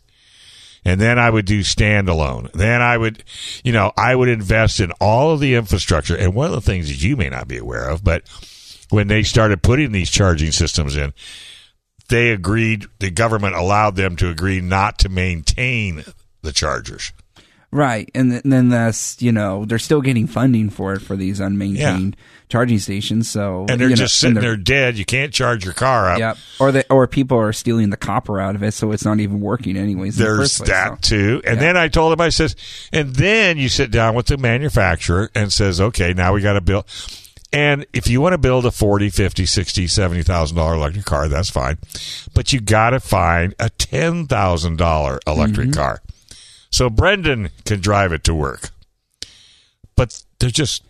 [0.85, 2.51] And then I would do standalone.
[2.53, 3.23] Then I would,
[3.63, 6.17] you know, I would invest in all of the infrastructure.
[6.17, 8.25] And one of the things that you may not be aware of, but
[8.93, 11.15] when they started putting these charging systems in,
[12.09, 16.05] they agreed, the government allowed them to agree not to maintain
[16.43, 17.13] the chargers.
[17.75, 21.17] Right, and, th- and then that's you know they're still getting funding for it for
[21.17, 22.17] these unmaintained
[22.51, 23.31] charging stations.
[23.31, 24.99] So And they're you know, just sitting there dead.
[24.99, 26.19] You can't charge your car up.
[26.19, 26.37] Yep.
[26.61, 29.41] Or they, or people are stealing the copper out of it, so it's not even
[29.41, 30.19] working anyways.
[30.19, 31.17] in the There's first place, that so.
[31.17, 31.43] too.
[31.47, 32.55] And then I told him, I says,
[32.93, 36.61] and then you sit down with the manufacturer and says, okay, now we got to
[36.61, 36.85] build.
[37.53, 41.51] And if you want to build a 40, 50, 60, 70,000 dollar electric car, that's
[41.51, 41.77] fine.
[42.35, 45.73] But you got to find a $10,000 electric Mm-hmm.
[45.79, 46.01] car.
[46.71, 48.71] So Brendan can drive it to work.
[49.97, 50.83] But they're just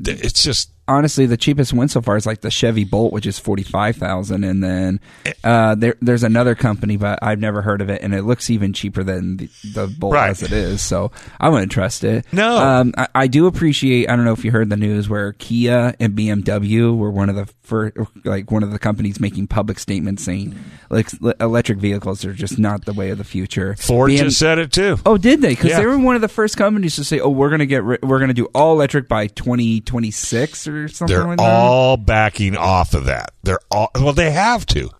[0.00, 3.38] it's just honestly, the cheapest one so far is like the Chevy Bolt, which is
[3.38, 5.00] forty five thousand, and then
[5.44, 8.72] uh, there, there's another company, but I've never heard of it, and it looks even
[8.72, 10.30] cheaper than the, the Bolt Right.
[10.30, 10.82] as it is.
[10.82, 12.24] So I wouldn't trust it.
[12.32, 12.56] No.
[12.56, 14.08] um, I, I do appreciate.
[14.10, 17.36] I don't know if you heard the news where Kia and BMW were one of
[17.36, 20.58] the first, like one of the companies making public statements saying
[20.90, 21.08] like
[21.40, 23.76] electric vehicles are just not the way of the future.
[23.76, 24.96] Ford BM just said it too.
[25.04, 25.50] Oh, did they?
[25.50, 25.80] Because Yeah.
[25.80, 28.20] they were one of the first companies to say, "Oh, we're gonna get ri- we're
[28.20, 33.06] gonna do all electric by 2026 or something They're like that." all backing off of
[33.06, 33.32] that.
[33.42, 34.12] They're all well.
[34.12, 34.90] They have to.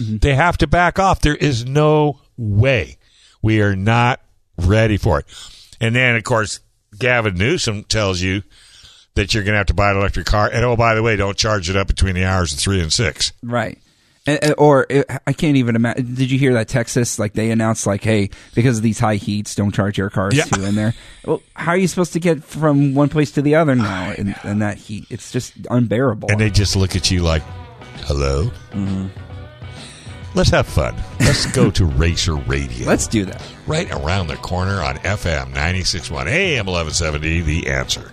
[0.00, 0.16] Mm-hmm.
[0.18, 1.20] They have to back off.
[1.20, 2.96] There is no way
[3.42, 4.20] we are not
[4.58, 5.26] ready for it.
[5.80, 6.60] And then, of course,
[6.98, 8.42] Gavin Newsom tells you
[9.14, 10.48] that you're going to have to buy an electric car.
[10.50, 12.92] And oh, by the way, don't charge it up between the hours of three and
[12.92, 13.32] six.
[13.42, 13.78] Right.
[14.26, 14.86] And- and- Or
[15.26, 16.14] I can't even imagine.
[16.14, 17.18] Did you hear that Texas?
[17.18, 20.44] Like they announced, like, hey, because of these high heats, don't charge your cars Yeah.
[20.44, 20.94] too in there.
[21.24, 24.34] Well, how are you supposed to get from one place to the other now in,
[24.44, 25.06] in that heat?
[25.10, 26.30] It's just unbearable.
[26.30, 27.42] And they just look at you like,
[28.04, 28.50] hello?
[28.72, 29.06] Mm-hmm.
[30.34, 30.94] Let's have fun.
[31.20, 32.86] Let's go to Racer Radio.
[32.86, 33.42] Let's do that.
[33.66, 38.12] right around the corner on FM 96.1 AM 1170, The Answer.